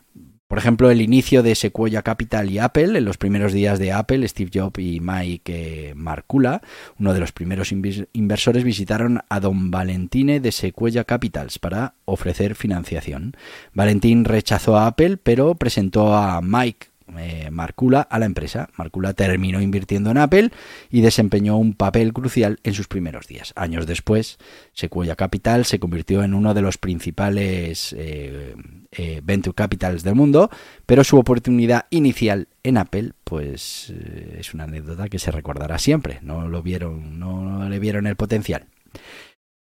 por 0.54 0.60
ejemplo, 0.60 0.92
el 0.92 1.02
inicio 1.02 1.42
de 1.42 1.56
Sequoia 1.56 2.04
Capital 2.04 2.52
y 2.52 2.60
Apple, 2.60 3.00
en 3.00 3.06
los 3.06 3.18
primeros 3.18 3.54
días 3.54 3.80
de 3.80 3.92
Apple, 3.92 4.28
Steve 4.28 4.52
Jobs 4.54 4.78
y 4.78 5.00
Mike 5.00 5.90
eh, 5.90 5.94
Marcula, 5.96 6.62
uno 7.00 7.12
de 7.16 7.20
los 7.20 7.32
primeros 7.32 7.72
inversores, 7.72 8.64
visitaron 8.64 9.22
a 9.30 9.40
don 9.40 9.72
Valentine 9.72 10.40
de 10.40 10.52
Sequoia 10.52 11.06
Capitals 11.06 11.58
para 11.58 11.96
ofrecer 12.06 12.54
financiación. 12.54 13.36
Valentín 13.74 14.26
rechazó 14.26 14.78
a 14.78 14.86
Apple, 14.86 15.18
pero 15.18 15.56
presentó 15.56 16.14
a 16.14 16.40
Mike 16.44 16.93
eh, 17.18 17.50
Marcula 17.52 18.02
a 18.02 18.20
la 18.20 18.26
empresa. 18.26 18.70
Marcula 18.78 19.14
terminó 19.14 19.62
invirtiendo 19.62 20.12
en 20.12 20.18
Apple 20.18 20.52
y 20.90 21.02
desempeñó 21.02 21.58
un 21.58 21.74
papel 21.74 22.14
crucial 22.14 22.60
en 22.64 22.74
sus 22.74 22.88
primeros 22.88 23.28
días. 23.28 23.54
Años 23.56 23.88
después, 23.88 24.38
Sequoia 24.74 25.16
Capital 25.16 25.66
se 25.66 25.80
convirtió 25.80 26.24
en 26.24 26.34
uno 26.34 26.54
de 26.54 26.62
los 26.62 26.78
principales 26.78 27.94
eh, 27.98 28.56
eh, 28.92 29.22
venture 29.24 29.56
capitals 29.56 30.04
del 30.04 30.16
mundo, 30.16 30.50
pero 30.86 31.04
su 31.04 31.18
oportunidad 31.18 31.86
inicial 31.90 32.48
en 32.64 32.78
Apple, 32.78 33.12
pues 33.24 33.94
es 34.38 34.54
una 34.54 34.64
anécdota 34.66 35.10
que 35.10 35.20
se 35.20 35.32
recordará 35.32 35.80
siempre. 35.80 36.20
No 36.22 36.48
lo 36.48 36.62
vieron, 36.62 37.20
no 37.20 37.68
le 37.68 37.80
vieron 37.80 38.08
el 38.08 38.16
potencial. 38.16 38.68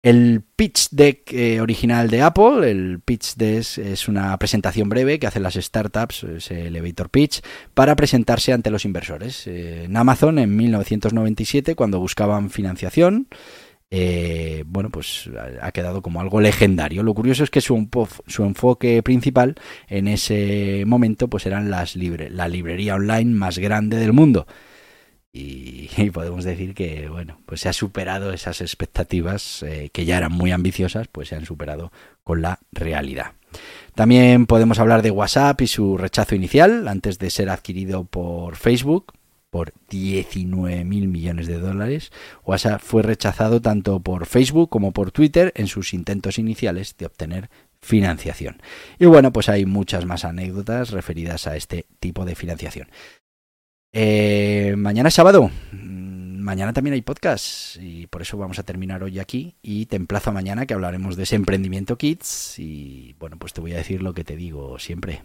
El 0.04 0.44
pitch 0.58 0.90
deck 0.92 1.32
eh, 1.32 1.62
original 1.62 2.10
de 2.10 2.22
Apple, 2.22 2.70
el 2.70 3.00
pitch 3.00 3.36
deck 3.36 3.78
es 3.78 4.10
una 4.10 4.38
presentación 4.38 4.90
breve 4.90 5.18
que 5.18 5.28
hacen 5.28 5.44
las 5.44 5.54
startups, 5.54 6.26
es 6.26 6.52
el 6.52 6.76
elevator 6.76 7.10
pitch, 7.10 7.42
para 7.74 7.96
presentarse 7.96 8.52
ante 8.52 8.70
los 8.70 8.84
inversores. 8.84 9.48
Eh, 9.48 9.86
en 9.86 9.96
Amazon, 9.96 10.40
en 10.40 10.54
1997, 10.58 11.76
cuando 11.76 12.02
buscaban 12.02 12.50
financiación, 12.50 13.30
eh, 13.92 14.66
bueno, 14.68 14.90
pues 14.90 15.30
ha 15.62 15.72
quedado 15.72 16.02
como 16.02 16.20
algo 16.20 16.42
legendario. 16.42 17.02
Lo 17.02 17.14
curioso 17.14 17.46
es 17.46 17.50
que 17.50 17.62
su, 17.62 17.78
enfoque 18.40 19.04
principal 19.04 19.56
en 19.88 20.10
ese 20.10 20.84
momento, 20.86 21.30
pues 21.30 21.46
eran 21.46 21.72
las 21.72 21.96
libre, 21.96 22.30
la 22.30 22.50
librería 22.50 22.96
online 22.96 23.34
más 23.36 23.58
grande 23.58 23.96
del 23.96 24.12
mundo. 24.12 24.48
Y, 25.98 26.10
podemos 26.12 26.44
decir 26.44 26.74
que 26.76 27.10
bueno 27.10 27.40
pues 27.46 27.62
se 27.62 27.70
ha 27.70 27.74
superado 27.74 28.34
esas 28.34 28.62
expectativas 28.62 29.64
eh, 29.64 29.90
que 29.92 30.06
ya 30.06 30.18
eran 30.18 30.32
muy 30.32 30.52
ambiciosas 30.52 31.08
pues 31.08 31.30
se 31.30 31.36
han 31.36 31.46
superado 31.46 31.92
con 32.24 32.42
la 32.42 32.60
realidad 32.72 33.34
también 33.96 34.46
podemos 34.46 34.80
hablar 34.80 35.02
de 35.02 35.12
WhatsApp 35.12 35.62
y 35.62 35.68
su 35.68 35.98
rechazo 35.98 36.36
inicial 36.36 36.88
antes 36.88 37.20
de 37.20 37.30
ser 37.30 37.50
adquirido 37.50 38.04
por 38.04 38.56
Facebook 38.56 39.14
por 39.50 39.72
19 39.90 40.84
mil 40.84 41.08
millones 41.08 41.46
de 41.46 41.60
dólares. 41.60 42.12
WhatsApp 42.44 42.82
fue 42.82 43.04
rechazado 43.04 43.62
tanto 43.62 44.00
por 44.00 44.26
Facebook 44.26 44.68
como 44.72 44.94
por 44.94 45.12
Twitter 45.12 45.54
en 45.56 45.68
sus 45.68 45.94
intentos 45.94 46.40
iniciales 46.40 46.98
de 46.98 47.06
obtener 47.06 47.52
financiación. 47.80 48.64
Y 48.98 49.06
bueno, 49.06 49.32
pues 49.32 49.50
hay 49.50 49.68
muchas 49.68 50.06
más 50.06 50.26
anécdotas 50.26 50.90
referidas 50.90 51.46
a 51.46 51.56
este 51.56 51.86
tipo 52.00 52.26
de 52.26 52.34
financiación. 52.34 52.88
Eh, 53.94 54.74
mañana 54.76 55.10
es 55.10 55.14
sábado. 55.14 55.52
Mm, 55.72 56.40
mañana 56.42 56.74
también 56.74 56.96
hay 56.96 57.04
podcast 57.04 57.78
y 57.80 58.08
por 58.08 58.24
eso 58.24 58.38
vamos 58.38 58.58
a 58.58 58.64
terminar 58.64 59.04
hoy 59.04 59.20
aquí 59.20 59.56
y 59.62 59.86
te 59.86 59.96
emplazo 59.96 60.32
a 60.32 60.34
mañana 60.34 60.66
que 60.66 60.74
hablaremos 60.74 61.16
de 61.16 61.24
ese 61.24 61.36
emprendimiento 61.36 61.98
Kids 61.98 62.58
y 62.58 63.16
bueno, 63.20 63.38
pues 63.38 63.54
te 63.54 63.62
voy 63.62 63.74
a 63.74 63.78
decir 63.78 64.02
lo 64.02 64.14
que 64.14 64.24
te 64.24 64.36
digo 64.36 64.80
siempre. 64.80 65.22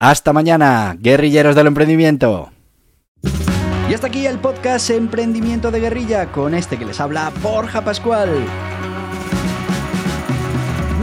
Hasta 0.00 0.32
mañana, 0.32 0.96
guerrilleros 0.98 1.54
del 1.54 1.66
emprendimiento. 1.66 2.50
Y 3.88 3.92
hasta 3.92 4.06
aquí 4.06 4.26
el 4.26 4.38
podcast 4.38 4.88
Emprendimiento 4.90 5.70
de 5.70 5.80
Guerrilla 5.80 6.32
con 6.32 6.54
este 6.54 6.78
que 6.78 6.86
les 6.86 7.00
habla 7.00 7.30
Borja 7.42 7.84
Pascual. 7.84 8.30